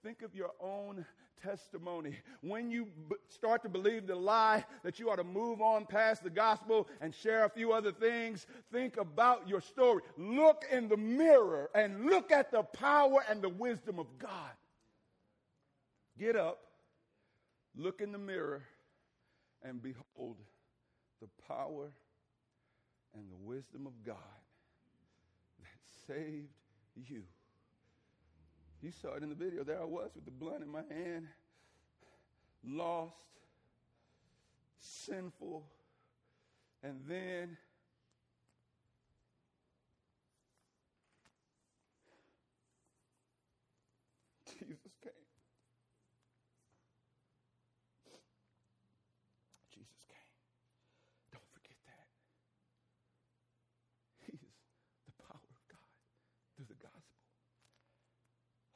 Think 0.02 0.22
of 0.22 0.34
your 0.34 0.52
own 0.60 1.04
testimony. 1.42 2.16
When 2.40 2.70
you 2.70 2.86
b- 3.08 3.16
start 3.28 3.62
to 3.62 3.68
believe 3.68 4.06
the 4.06 4.14
lie 4.14 4.64
that 4.82 4.98
you 4.98 5.10
ought 5.10 5.16
to 5.16 5.24
move 5.24 5.60
on 5.60 5.86
past 5.86 6.22
the 6.22 6.30
gospel 6.30 6.88
and 7.00 7.14
share 7.14 7.44
a 7.44 7.50
few 7.50 7.72
other 7.72 7.92
things, 7.92 8.46
think 8.72 8.96
about 8.96 9.48
your 9.48 9.60
story. 9.60 10.02
Look 10.16 10.64
in 10.70 10.88
the 10.88 10.96
mirror 10.96 11.70
and 11.74 12.06
look 12.06 12.32
at 12.32 12.50
the 12.50 12.62
power 12.62 13.24
and 13.28 13.42
the 13.42 13.48
wisdom 13.48 13.98
of 13.98 14.06
God. 14.18 14.52
Get 16.18 16.36
up, 16.36 16.58
look 17.76 18.00
in 18.00 18.12
the 18.12 18.18
mirror, 18.18 18.62
and 19.62 19.82
behold 19.82 20.36
the 21.20 21.28
power 21.46 21.92
and 23.14 23.30
the 23.30 23.36
wisdom 23.36 23.86
of 23.86 23.92
God 24.04 24.16
that 25.60 26.14
saved 26.14 26.48
you. 26.94 27.22
You 28.82 28.90
saw 28.90 29.14
it 29.14 29.22
in 29.22 29.28
the 29.28 29.34
video. 29.34 29.62
There 29.62 29.80
I 29.80 29.84
was 29.84 30.10
with 30.14 30.24
the 30.24 30.30
blunt 30.30 30.62
in 30.62 30.70
my 30.70 30.82
hand, 30.90 31.26
lost, 32.64 33.14
sinful, 34.78 35.66
and 36.82 37.00
then 37.06 37.56
Jesus 44.46 44.92
came. 45.02 45.12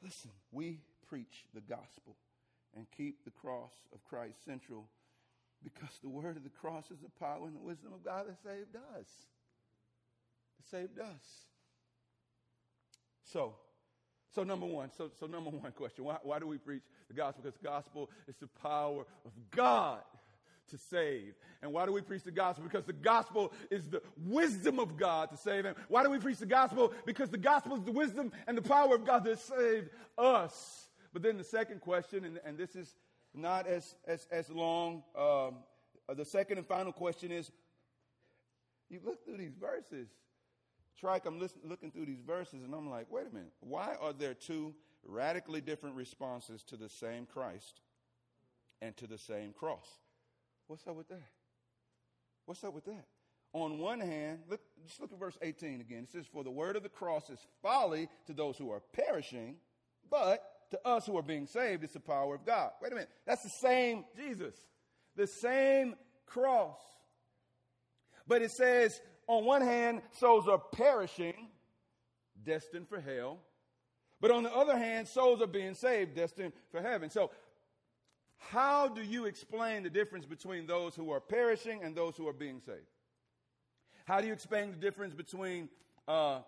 Listen, 0.05 0.29
we 0.51 0.81
preach 1.09 1.45
the 1.55 1.61
gospel 1.61 2.15
and 2.77 2.85
keep 2.95 3.25
the 3.25 3.31
cross 3.31 3.73
of 3.91 4.03
Christ 4.03 4.45
central 4.45 4.85
because 5.63 5.97
the 6.03 6.09
word 6.09 6.37
of 6.37 6.43
the 6.43 6.49
cross 6.49 6.91
is 6.91 6.99
the 6.99 7.09
power 7.19 7.47
and 7.47 7.55
the 7.55 7.59
wisdom 7.59 7.91
of 7.91 8.05
God 8.05 8.27
that 8.27 8.37
saved 8.43 8.75
us. 8.75 9.07
That 10.57 10.69
saved 10.69 10.99
us. 10.99 11.25
So, 13.23 13.55
so 14.35 14.43
number 14.43 14.67
one, 14.67 14.91
so, 14.95 15.09
so 15.19 15.25
number 15.25 15.49
one 15.49 15.71
question, 15.71 16.03
why, 16.03 16.17
why 16.21 16.37
do 16.37 16.45
we 16.45 16.59
preach 16.59 16.83
the 17.07 17.15
gospel? 17.15 17.41
Because 17.43 17.59
the 17.59 17.67
gospel 17.67 18.11
is 18.27 18.35
the 18.35 18.47
power 18.61 19.05
of 19.25 19.31
God 19.49 20.01
to 20.69 20.77
save. 20.77 21.35
And 21.61 21.71
why 21.73 21.85
do 21.85 21.91
we 21.91 22.01
preach 22.01 22.23
the 22.23 22.31
gospel? 22.31 22.63
Because 22.63 22.85
the 22.85 22.93
gospel 22.93 23.53
is 23.71 23.87
the 23.87 24.01
wisdom 24.17 24.79
of 24.79 24.97
God 24.97 25.31
to 25.31 25.37
save 25.37 25.65
him. 25.65 25.75
Why 25.87 26.03
do 26.03 26.09
we 26.09 26.19
preach 26.19 26.37
the 26.37 26.45
gospel? 26.45 26.93
Because 27.05 27.29
the 27.29 27.37
gospel 27.37 27.75
is 27.75 27.83
the 27.83 27.91
wisdom 27.91 28.31
and 28.47 28.57
the 28.57 28.61
power 28.61 28.95
of 28.95 29.05
God 29.05 29.25
to 29.25 29.37
save 29.37 29.89
us. 30.17 30.87
But 31.13 31.23
then 31.23 31.37
the 31.37 31.43
second 31.43 31.81
question, 31.81 32.25
and, 32.25 32.39
and 32.45 32.57
this 32.57 32.75
is 32.75 32.95
not 33.33 33.67
as, 33.67 33.95
as, 34.05 34.27
as 34.31 34.49
long, 34.49 35.03
um, 35.17 35.55
the 36.15 36.25
second 36.25 36.57
and 36.57 36.67
final 36.67 36.91
question 36.91 37.31
is 37.31 37.51
you 38.89 38.99
look 39.03 39.25
through 39.25 39.37
these 39.37 39.55
verses. 39.55 40.09
Trike, 40.99 41.25
I'm 41.25 41.39
listen, 41.39 41.59
looking 41.65 41.91
through 41.91 42.05
these 42.05 42.21
verses 42.21 42.63
and 42.63 42.73
I'm 42.73 42.89
like, 42.89 43.11
wait 43.11 43.27
a 43.29 43.33
minute. 43.33 43.51
Why 43.59 43.95
are 43.99 44.13
there 44.13 44.33
two 44.33 44.73
radically 45.03 45.61
different 45.61 45.95
responses 45.95 46.63
to 46.63 46.77
the 46.77 46.89
same 46.89 47.25
Christ 47.25 47.81
and 48.81 48.95
to 48.97 49.07
the 49.07 49.17
same 49.17 49.53
cross? 49.53 49.87
What's 50.67 50.85
up 50.87 50.95
with 50.95 51.09
that? 51.09 51.29
What's 52.45 52.63
up 52.63 52.73
with 52.73 52.85
that? 52.85 53.05
On 53.53 53.77
one 53.77 53.99
hand, 53.99 54.39
look, 54.49 54.59
just 54.85 54.99
look 54.99 55.13
at 55.13 55.19
verse 55.19 55.37
18 55.41 55.81
again. 55.81 56.03
It 56.03 56.11
says, 56.11 56.25
For 56.31 56.43
the 56.43 56.51
word 56.51 56.75
of 56.75 56.83
the 56.83 56.89
cross 56.89 57.29
is 57.29 57.39
folly 57.61 58.09
to 58.27 58.33
those 58.33 58.57
who 58.57 58.69
are 58.71 58.81
perishing, 58.93 59.55
but 60.09 60.43
to 60.71 60.87
us 60.87 61.05
who 61.05 61.17
are 61.17 61.23
being 61.23 61.47
saved, 61.47 61.83
it's 61.83 61.93
the 61.93 61.99
power 61.99 62.35
of 62.35 62.45
God. 62.45 62.71
Wait 62.81 62.91
a 62.91 62.95
minute. 62.95 63.09
That's 63.25 63.43
the 63.43 63.49
same 63.61 64.03
Jesus, 64.17 64.55
the 65.15 65.27
same 65.27 65.95
cross. 66.25 66.79
But 68.27 68.41
it 68.41 68.51
says, 68.51 68.99
on 69.27 69.45
one 69.45 69.61
hand, 69.61 70.01
souls 70.19 70.47
are 70.47 70.57
perishing, 70.57 71.49
destined 72.43 72.89
for 72.89 72.99
hell. 72.99 73.39
But 74.21 74.31
on 74.31 74.43
the 74.43 74.53
other 74.53 74.77
hand, 74.77 75.07
souls 75.07 75.41
are 75.41 75.47
being 75.47 75.75
saved, 75.75 76.15
destined 76.15 76.53
for 76.71 76.81
heaven. 76.81 77.09
So, 77.09 77.31
how 78.37 78.87
do 78.87 79.01
you 79.01 79.25
explain 79.25 79.83
the 79.83 79.89
difference 79.89 80.25
between 80.25 80.67
those 80.67 80.95
who 80.95 81.11
are 81.11 81.19
perishing 81.19 81.83
and 81.83 81.95
those 81.95 82.15
who 82.15 82.27
are 82.27 82.33
being 82.33 82.59
saved? 82.59 82.87
How 84.05 84.21
do 84.21 84.27
you 84.27 84.33
explain 84.33 84.71
the 84.71 84.77
difference 84.77 85.13
between 85.13 85.69
uh, 86.07 86.39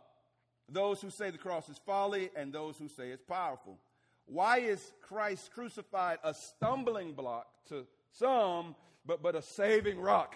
those 0.69 1.02
who 1.02 1.10
say 1.10 1.32
the 1.32 1.38
cross 1.38 1.69
is 1.69 1.78
folly 1.86 2.30
and 2.36 2.54
those 2.54 2.78
who 2.78 2.88
say 2.88 3.10
it's 3.10 3.23
powerful? 3.23 3.80
Why 4.26 4.60
is 4.60 4.93
Christ 5.02 5.52
crucified 5.54 6.19
a 6.23 6.34
stumbling 6.34 7.13
block 7.13 7.47
to 7.69 7.88
some, 8.12 8.76
but, 9.06 9.23
but 9.23 9.36
a 9.36 9.41
saving 9.41 10.00
rock 10.00 10.36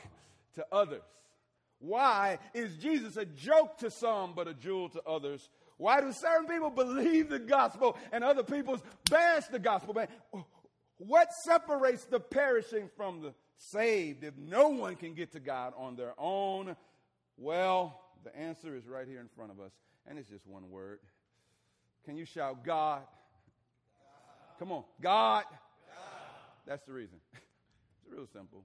to 0.55 0.65
others? 0.71 1.03
Why 1.79 2.39
is 2.53 2.77
Jesus 2.77 3.17
a 3.17 3.25
joke 3.25 3.79
to 3.79 3.91
some, 3.91 4.33
but 4.33 4.47
a 4.47 4.53
jewel 4.53 4.89
to 4.89 5.01
others? 5.03 5.49
Why 5.77 5.99
do 5.99 6.11
certain 6.11 6.47
people 6.47 6.69
believe 6.69 7.29
the 7.29 7.39
gospel 7.39 7.97
and 8.11 8.23
other 8.23 8.43
people 8.43 8.79
bash 9.09 9.47
the 9.47 9.59
gospel? 9.59 9.95
What 11.07 11.33
separates 11.33 12.03
the 12.05 12.19
perishing 12.19 12.87
from 12.95 13.21
the 13.21 13.33
saved 13.57 14.23
if 14.23 14.37
no 14.37 14.69
one 14.69 14.95
can 14.95 15.15
get 15.15 15.31
to 15.31 15.39
God 15.39 15.73
on 15.75 15.95
their 15.95 16.13
own? 16.19 16.75
Well, 17.37 17.99
the 18.23 18.35
answer 18.37 18.75
is 18.75 18.87
right 18.87 19.07
here 19.07 19.19
in 19.19 19.27
front 19.35 19.51
of 19.51 19.59
us, 19.59 19.71
and 20.05 20.19
it's 20.19 20.29
just 20.29 20.45
one 20.45 20.69
word. 20.69 20.99
Can 22.05 22.17
you 22.17 22.25
shout, 22.25 22.63
God? 22.63 22.99
God. 22.99 24.59
Come 24.59 24.71
on, 24.71 24.83
God. 25.01 25.45
God. 25.49 25.57
That's 26.67 26.85
the 26.85 26.93
reason. 26.93 27.17
it's 27.33 28.11
real 28.15 28.27
simple. 28.31 28.63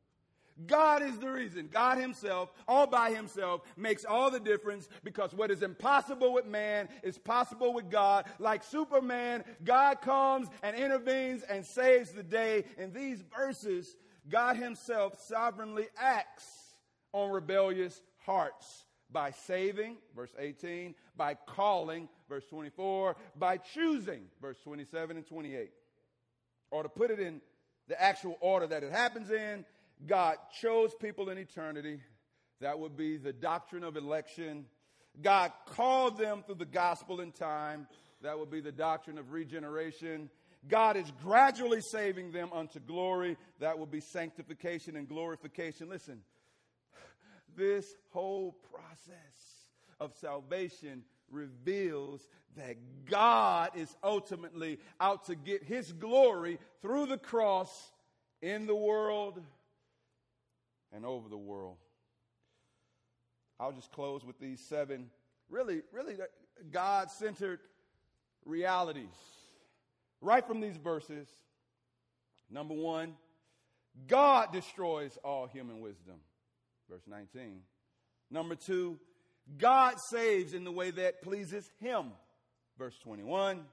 God 0.64 1.02
is 1.02 1.18
the 1.18 1.30
reason. 1.30 1.68
God 1.70 1.98
Himself, 1.98 2.50
all 2.66 2.86
by 2.86 3.10
Himself, 3.10 3.60
makes 3.76 4.04
all 4.04 4.30
the 4.30 4.40
difference 4.40 4.88
because 5.04 5.34
what 5.34 5.50
is 5.50 5.62
impossible 5.62 6.32
with 6.32 6.46
man 6.46 6.88
is 7.02 7.18
possible 7.18 7.74
with 7.74 7.90
God. 7.90 8.24
Like 8.38 8.64
Superman, 8.64 9.44
God 9.64 10.00
comes 10.00 10.48
and 10.62 10.74
intervenes 10.74 11.42
and 11.42 11.64
saves 11.64 12.12
the 12.12 12.22
day. 12.22 12.64
In 12.78 12.92
these 12.92 13.22
verses, 13.36 13.96
God 14.30 14.56
Himself 14.56 15.20
sovereignly 15.26 15.88
acts 15.98 16.46
on 17.12 17.30
rebellious 17.30 18.00
hearts 18.24 18.84
by 19.10 19.30
saving, 19.30 19.96
verse 20.14 20.34
18, 20.38 20.94
by 21.16 21.34
calling, 21.34 22.08
verse 22.28 22.44
24, 22.50 23.16
by 23.36 23.58
choosing, 23.58 24.22
verse 24.40 24.58
27 24.64 25.16
and 25.16 25.26
28. 25.26 25.70
Or 26.70 26.82
to 26.82 26.88
put 26.88 27.10
it 27.10 27.20
in 27.20 27.40
the 27.88 28.00
actual 28.00 28.36
order 28.40 28.66
that 28.66 28.82
it 28.82 28.90
happens 28.90 29.30
in, 29.30 29.64
God 30.04 30.36
chose 30.60 30.94
people 30.94 31.30
in 31.30 31.38
eternity. 31.38 32.00
That 32.60 32.78
would 32.78 32.96
be 32.96 33.16
the 33.16 33.32
doctrine 33.32 33.84
of 33.84 33.96
election. 33.96 34.66
God 35.22 35.52
called 35.66 36.18
them 36.18 36.42
through 36.44 36.56
the 36.56 36.64
gospel 36.66 37.20
in 37.20 37.32
time. 37.32 37.86
That 38.22 38.38
would 38.38 38.50
be 38.50 38.60
the 38.60 38.72
doctrine 38.72 39.18
of 39.18 39.32
regeneration. 39.32 40.30
God 40.68 40.96
is 40.96 41.10
gradually 41.22 41.80
saving 41.80 42.32
them 42.32 42.50
unto 42.52 42.80
glory. 42.80 43.36
That 43.60 43.78
would 43.78 43.90
be 43.90 44.00
sanctification 44.00 44.96
and 44.96 45.08
glorification. 45.08 45.88
Listen, 45.88 46.20
this 47.56 47.86
whole 48.10 48.56
process 48.70 49.68
of 50.00 50.14
salvation 50.20 51.04
reveals 51.30 52.26
that 52.56 52.76
God 53.08 53.70
is 53.74 53.94
ultimately 54.02 54.78
out 55.00 55.26
to 55.26 55.34
get 55.34 55.62
his 55.62 55.92
glory 55.92 56.58
through 56.82 57.06
the 57.06 57.18
cross 57.18 57.92
in 58.42 58.66
the 58.66 58.74
world 58.74 59.40
and 60.92 61.04
over 61.04 61.28
the 61.28 61.36
world. 61.36 61.76
I'll 63.58 63.72
just 63.72 63.92
close 63.92 64.24
with 64.24 64.38
these 64.38 64.60
seven 64.60 65.10
really, 65.48 65.82
really 65.92 66.16
God 66.70 67.10
centered 67.10 67.60
realities 68.44 69.14
right 70.20 70.46
from 70.46 70.60
these 70.60 70.76
verses. 70.76 71.28
Number 72.50 72.74
one, 72.74 73.14
God 74.06 74.52
destroys 74.52 75.16
all 75.24 75.46
human 75.46 75.80
wisdom. 75.80 76.16
Verse 76.88 77.02
19. 77.06 77.60
Number 78.30 78.54
two, 78.54 78.98
God 79.58 79.96
saves 80.10 80.52
in 80.52 80.64
the 80.64 80.72
way 80.72 80.90
that 80.90 81.22
pleases 81.22 81.70
Him. 81.80 82.12
Verse 82.78 82.96
21. 83.02 83.64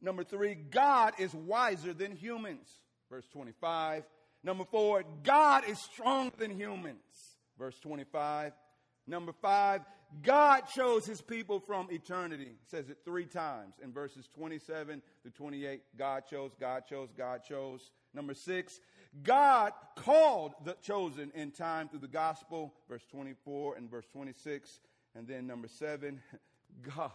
Number 0.00 0.24
three, 0.24 0.54
God 0.54 1.14
is 1.18 1.32
wiser 1.34 1.92
than 1.92 2.12
humans. 2.12 2.68
Verse 3.10 3.26
25. 3.32 4.04
Number 4.44 4.64
four, 4.64 5.04
God 5.22 5.64
is 5.68 5.78
stronger 5.78 6.34
than 6.36 6.50
humans. 6.50 6.98
Verse 7.58 7.78
25. 7.80 8.52
Number 9.06 9.32
five, 9.32 9.82
God 10.20 10.62
chose 10.68 11.06
his 11.06 11.20
people 11.22 11.60
from 11.60 11.88
eternity. 11.90 12.44
It 12.62 12.70
says 12.70 12.90
it 12.90 12.98
three 13.04 13.24
times 13.24 13.74
in 13.82 13.92
verses 13.92 14.28
27 14.34 15.00
to 15.24 15.30
28. 15.30 15.82
God 15.96 16.24
chose, 16.28 16.52
God 16.58 16.84
chose, 16.88 17.08
God 17.16 17.42
chose. 17.48 17.90
Number 18.12 18.34
six, 18.34 18.80
God 19.22 19.72
called 19.96 20.54
the 20.64 20.76
chosen 20.82 21.30
in 21.34 21.50
time 21.50 21.88
through 21.88 22.00
the 22.00 22.08
gospel, 22.08 22.74
verse 22.88 23.04
24 23.10 23.76
and 23.76 23.90
verse 23.90 24.06
26. 24.12 24.80
And 25.14 25.26
then 25.26 25.46
number 25.46 25.68
seven, 25.68 26.20
God 26.96 27.10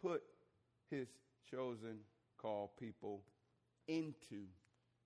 put 0.00 0.22
his 0.90 1.08
chosen 1.50 2.00
called 2.38 2.70
people 2.78 3.22
into 3.88 4.46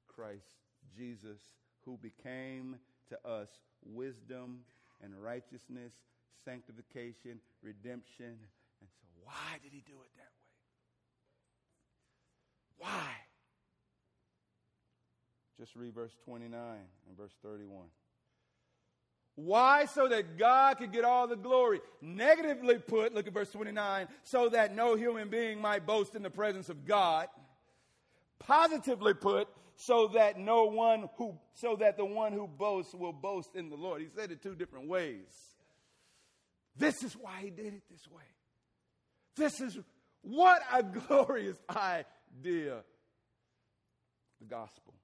Christ 0.08 0.67
Jesus, 0.96 1.38
who 1.84 1.98
became 1.98 2.76
to 3.08 3.28
us 3.28 3.48
wisdom 3.84 4.60
and 5.02 5.14
righteousness, 5.22 5.92
sanctification, 6.44 7.40
redemption. 7.62 8.36
And 8.80 8.88
so, 8.90 9.06
why 9.24 9.58
did 9.62 9.72
he 9.72 9.82
do 9.86 9.94
it 10.02 10.10
that 10.16 10.22
way? 10.22 10.38
Why? 12.78 13.10
Just 15.58 15.74
read 15.74 15.94
verse 15.94 16.16
29 16.24 16.52
and 17.08 17.16
verse 17.16 17.32
31. 17.42 17.86
Why? 19.34 19.86
So 19.86 20.08
that 20.08 20.36
God 20.36 20.78
could 20.78 20.92
get 20.92 21.04
all 21.04 21.26
the 21.26 21.36
glory. 21.36 21.80
Negatively 22.00 22.78
put, 22.78 23.14
look 23.14 23.26
at 23.26 23.32
verse 23.32 23.50
29, 23.50 24.08
so 24.22 24.48
that 24.48 24.74
no 24.74 24.96
human 24.96 25.28
being 25.28 25.60
might 25.60 25.86
boast 25.86 26.14
in 26.14 26.22
the 26.22 26.30
presence 26.30 26.68
of 26.68 26.84
God. 26.84 27.28
Positively 28.38 29.14
put, 29.14 29.48
so 29.80 30.08
that 30.08 30.38
no 30.38 30.64
one 30.64 31.08
who 31.16 31.38
so 31.54 31.76
that 31.76 31.96
the 31.96 32.04
one 32.04 32.32
who 32.32 32.48
boasts 32.48 32.92
will 32.94 33.12
boast 33.12 33.54
in 33.54 33.70
the 33.70 33.76
Lord. 33.76 34.02
He 34.02 34.08
said 34.08 34.32
it 34.32 34.42
two 34.42 34.56
different 34.56 34.88
ways. 34.88 35.28
This 36.76 37.02
is 37.04 37.14
why 37.14 37.40
he 37.42 37.50
did 37.50 37.74
it 37.74 37.82
this 37.88 38.06
way. 38.10 38.24
This 39.36 39.60
is 39.60 39.78
what 40.22 40.60
a 40.72 40.82
glorious 41.08 41.56
idea. 41.70 42.82
The 44.40 44.46
gospel. 44.48 44.94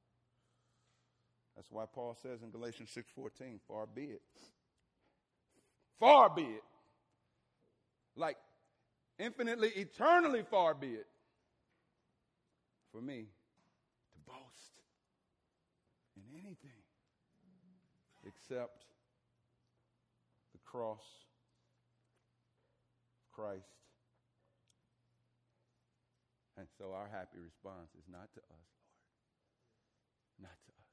That's 1.54 1.70
why 1.70 1.84
Paul 1.92 2.16
says 2.20 2.42
in 2.42 2.50
Galatians 2.50 2.90
6:14, 2.96 3.60
far 3.68 3.86
be 3.86 4.02
it. 4.02 4.22
Far 6.00 6.30
be 6.30 6.42
it. 6.42 6.64
Like 8.16 8.38
infinitely, 9.20 9.68
eternally 9.68 10.42
far 10.42 10.74
be 10.74 10.94
it 10.94 11.06
for 12.90 13.00
me 13.00 13.26
anything 16.34 16.82
except 18.26 18.84
the 20.52 20.58
cross 20.64 21.04
of 23.20 23.26
Christ. 23.34 23.78
And 26.56 26.66
so 26.78 26.94
our 26.94 27.10
happy 27.10 27.38
response 27.42 27.90
is 27.98 28.06
not 28.06 28.30
to 28.34 28.40
us, 28.40 28.70
Lord, 30.38 30.50
not 30.50 30.58
to 30.66 30.70
us, 30.70 30.92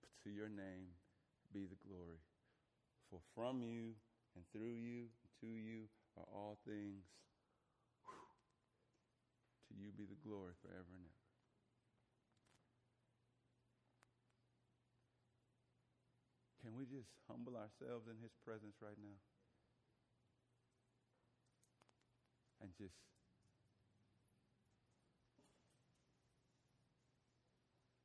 but 0.00 0.10
to 0.22 0.30
your 0.30 0.48
name 0.48 0.94
be 1.52 1.66
the 1.66 1.78
glory. 1.86 2.22
For 3.10 3.18
from 3.34 3.60
you 3.60 3.92
and 4.36 4.44
through 4.52 4.78
you 4.78 5.10
and 5.10 5.30
to 5.42 5.50
you 5.50 5.90
are 6.16 6.24
all 6.32 6.58
things. 6.64 7.04
To 9.68 9.74
you 9.74 9.90
be 9.96 10.04
the 10.04 10.20
glory 10.22 10.54
forever 10.62 10.88
and 10.94 11.04
ever. 11.04 11.21
We 16.72 16.84
just 16.88 17.12
humble 17.28 17.54
ourselves 17.54 18.08
in 18.08 18.16
His 18.22 18.32
presence 18.44 18.74
right 18.80 18.96
now? 18.98 19.18
And 22.62 22.70
just 22.78 22.96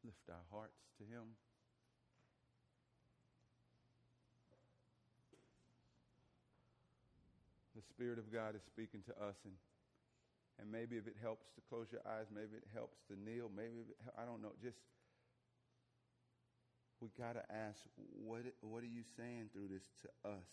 lift 0.04 0.30
our 0.30 0.46
hearts 0.52 0.78
to 1.00 1.04
Him. 1.06 1.36
The 7.76 7.84
Spirit 7.94 8.18
of 8.18 8.34
God 8.34 8.56
is 8.56 8.62
speaking 8.66 9.02
to 9.06 9.14
us, 9.22 9.38
and 9.46 9.54
And 10.60 10.72
maybe 10.72 10.98
if 10.98 11.06
it 11.06 11.16
helps 11.22 11.46
to 11.54 11.62
close 11.70 11.86
your 11.94 12.02
eyes, 12.02 12.26
maybe 12.34 12.58
it 12.58 12.66
helps 12.74 12.98
to 13.10 13.14
kneel, 13.14 13.50
maybe 13.54 13.86
it, 13.86 13.94
I 14.18 14.26
don't 14.26 14.42
know. 14.42 14.58
Just 14.58 14.82
we 17.02 17.10
got 17.18 17.34
to 17.34 17.44
ask, 17.52 17.80
what 18.26 18.42
what 18.62 18.84
are 18.84 18.90
you 18.90 19.04
saying 19.16 19.50
through 19.54 19.68
this 19.70 19.84
to 20.02 20.30
us? 20.30 20.50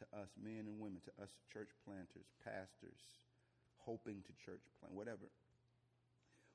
To 0.00 0.18
us, 0.20 0.28
men 0.42 0.66
and 0.66 0.78
women, 0.78 1.00
to 1.06 1.22
us, 1.22 1.30
church 1.52 1.70
planters, 1.84 2.28
pastors, 2.44 3.00
hoping 3.78 4.22
to 4.26 4.32
church 4.44 4.60
plant, 4.80 4.94
whatever. 4.94 5.30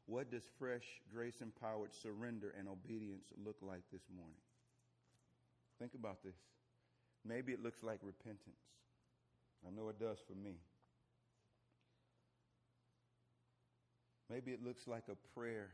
What 0.05 0.29
does 0.29 0.43
fresh, 0.59 0.85
grace 1.13 1.41
empowered 1.41 1.93
surrender 1.93 2.53
and 2.57 2.67
obedience 2.67 3.25
look 3.43 3.57
like 3.61 3.81
this 3.91 4.03
morning? 4.15 4.43
Think 5.79 5.93
about 5.95 6.23
this. 6.23 6.35
Maybe 7.25 7.53
it 7.53 7.63
looks 7.63 7.81
like 7.81 7.99
repentance. 8.03 8.61
I 9.65 9.71
know 9.71 9.89
it 9.89 9.99
does 9.99 10.17
for 10.27 10.35
me. 10.35 10.55
Maybe 14.29 14.51
it 14.51 14.63
looks 14.63 14.87
like 14.87 15.03
a 15.09 15.15
prayer 15.37 15.69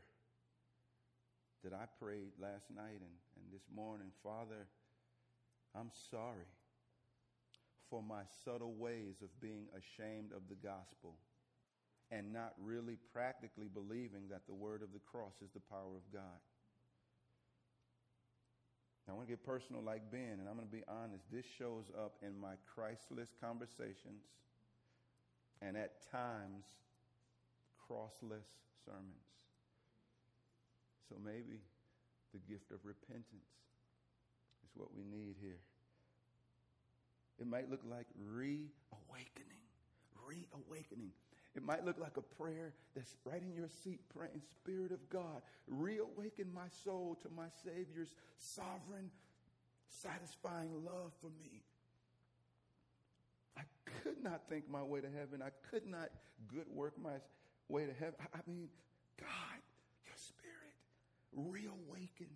that 1.64 1.72
I 1.72 1.84
prayed 2.02 2.32
last 2.40 2.70
night 2.74 3.00
and, 3.00 3.16
and 3.36 3.52
this 3.52 3.66
morning. 3.74 4.08
Father, 4.22 4.66
I'm 5.74 5.90
sorry 6.10 6.48
for 7.90 8.02
my 8.02 8.22
subtle 8.44 8.74
ways 8.74 9.22
of 9.22 9.28
being 9.40 9.66
ashamed 9.72 10.32
of 10.32 10.42
the 10.48 10.56
gospel 10.56 11.16
and 12.10 12.32
not 12.32 12.54
really 12.62 12.96
practically 13.12 13.68
believing 13.72 14.28
that 14.30 14.46
the 14.46 14.54
word 14.54 14.82
of 14.82 14.92
the 14.92 15.00
cross 15.00 15.34
is 15.44 15.50
the 15.52 15.60
power 15.60 15.96
of 15.96 16.12
God. 16.12 16.40
I 19.08 19.14
want 19.14 19.26
to 19.26 19.32
get 19.32 19.42
personal 19.42 19.82
like 19.82 20.10
Ben, 20.10 20.36
and 20.38 20.48
I'm 20.48 20.56
going 20.56 20.68
to 20.68 20.72
be 20.72 20.84
honest. 20.86 21.24
This 21.32 21.46
shows 21.58 21.84
up 21.96 22.16
in 22.20 22.38
my 22.38 22.54
Christless 22.74 23.30
conversations 23.40 24.28
and 25.62 25.78
at 25.78 26.10
times 26.12 26.66
crossless 27.88 28.44
sermons. 28.84 29.27
So 31.08 31.16
maybe 31.24 31.60
the 32.32 32.40
gift 32.50 32.70
of 32.70 32.78
repentance 32.84 33.48
is 34.64 34.70
what 34.74 34.88
we 34.94 35.04
need 35.04 35.36
here. 35.40 35.60
It 37.40 37.46
might 37.46 37.70
look 37.70 37.82
like 37.88 38.06
reawakening, 38.30 39.64
reawakening. 40.26 41.12
It 41.54 41.62
might 41.64 41.84
look 41.84 41.98
like 41.98 42.16
a 42.16 42.42
prayer 42.42 42.74
that's 42.94 43.14
right 43.24 43.42
in 43.42 43.54
your 43.54 43.68
seat 43.82 44.00
praying, 44.14 44.42
Spirit 44.54 44.92
of 44.92 45.08
God, 45.08 45.42
reawaken 45.66 46.52
my 46.52 46.68
soul 46.84 47.16
to 47.22 47.28
my 47.34 47.46
Savior's 47.64 48.14
sovereign, 48.36 49.10
satisfying 49.88 50.84
love 50.84 51.12
for 51.20 51.30
me. 51.42 51.62
I 53.56 53.62
could 54.02 54.22
not 54.22 54.42
think 54.48 54.68
my 54.70 54.82
way 54.82 55.00
to 55.00 55.08
heaven. 55.08 55.42
I 55.42 55.50
could 55.70 55.86
not 55.86 56.10
good 56.52 56.66
work 56.72 56.94
my 57.02 57.16
way 57.68 57.86
to 57.86 57.92
heaven. 57.92 58.14
I 58.34 58.38
mean, 58.46 58.68
God, 59.18 59.47
reawaken. 61.46 62.28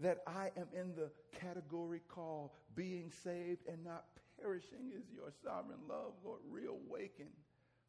That 0.00 0.22
I 0.26 0.50
am 0.56 0.68
in 0.72 0.94
the 0.94 1.10
category 1.40 2.00
called 2.08 2.50
being 2.76 3.10
saved 3.24 3.66
and 3.68 3.84
not 3.84 4.04
perishing 4.40 4.92
is 4.96 5.02
your 5.12 5.32
sovereign 5.42 5.80
love. 5.88 6.12
Lord, 6.24 6.40
reawaken 6.48 7.26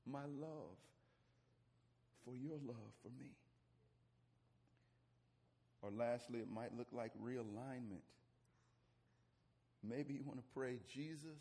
my 0.06 0.26
love 0.40 0.78
for 2.26 2.36
your 2.36 2.58
love 2.66 2.94
for 3.04 3.10
me. 3.22 3.32
Or 5.82 5.92
lastly, 5.92 6.40
it 6.40 6.52
might 6.52 6.76
look 6.78 6.88
like 6.92 7.12
realignment. 7.24 8.04
Maybe 9.84 10.16
you 10.16 10.24
want 10.26 10.40
to 10.40 10.46
pray, 10.54 10.80
Jesus, 10.94 11.40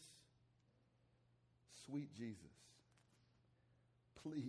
sweet 1.87 2.15
Jesus, 2.15 2.37
please 4.23 4.43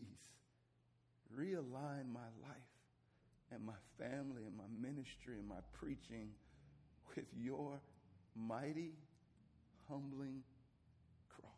realign 1.35 2.11
my 2.11 2.27
life 2.43 2.68
and 3.51 3.65
my 3.65 3.73
family 3.97 4.43
and 4.45 4.55
my 4.55 4.63
ministry 4.79 5.35
and 5.39 5.47
my 5.47 5.61
preaching 5.73 6.29
with 7.15 7.25
your 7.37 7.79
mighty, 8.35 8.93
humbling 9.89 10.43
cross. 11.29 11.51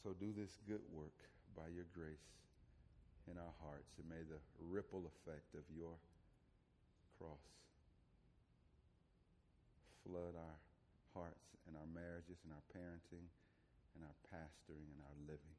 So 0.00 0.16
do 0.16 0.32
this 0.32 0.56
good 0.64 0.80
work 0.96 1.16
by 1.52 1.68
your 1.68 1.84
grace 1.92 2.24
in 3.28 3.36
our 3.36 3.54
hearts, 3.60 3.92
and 4.00 4.08
may 4.08 4.24
the 4.24 4.40
ripple 4.56 5.04
effect 5.04 5.52
of 5.52 5.68
your 5.68 5.92
cross 7.20 7.44
flood 10.00 10.32
our 10.32 10.58
hearts 11.12 11.52
and 11.68 11.76
our 11.76 11.86
marriages 11.92 12.40
and 12.48 12.56
our 12.56 12.64
parenting 12.72 13.28
and 13.92 14.00
our 14.00 14.16
pastoring 14.32 14.88
and 14.88 15.00
our 15.04 15.16
living. 15.28 15.56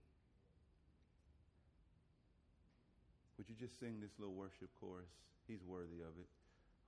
Would 3.37 3.45
you 3.45 3.55
just 3.55 3.77
sing 3.77 4.01
this 4.01 4.17
little 4.17 4.33
worship 4.33 4.73
chorus? 4.81 5.13
He's 5.45 5.61
worthy 5.61 6.01
of 6.01 6.17
it. 6.17 6.29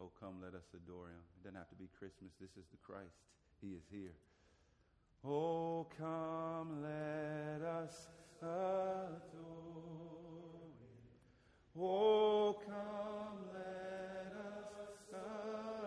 Oh, 0.01 0.09
come, 0.17 0.41
let 0.41 0.57
us 0.57 0.65
adore 0.73 1.13
him. 1.13 1.21
It 1.37 1.45
doesn't 1.45 1.57
have 1.57 1.69
to 1.69 1.77
be 1.77 1.85
Christmas. 2.01 2.33
This 2.41 2.57
is 2.57 2.65
the 2.73 2.81
Christ. 2.81 3.13
He 3.61 3.77
is 3.77 3.85
here. 3.93 4.17
Oh, 5.25 5.87
come, 5.97 6.81
let 6.81 7.61
us 7.65 8.07
adore 8.41 8.49
Him. 10.51 11.79
Oh, 11.79 12.59
come, 12.65 13.37
let 13.53 14.33
us 14.35 14.73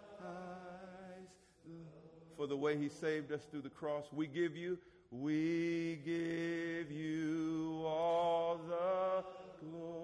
For 2.35 2.47
the 2.47 2.57
way 2.57 2.77
He 2.77 2.89
saved 2.89 3.31
us 3.31 3.43
through 3.51 3.61
the 3.61 3.69
cross, 3.69 4.05
we 4.11 4.25
give 4.25 4.55
you, 4.55 4.79
we 5.11 5.99
give 6.05 6.91
you 6.91 7.83
all 7.83 8.59
the 8.67 9.23
glory. 9.59 9.98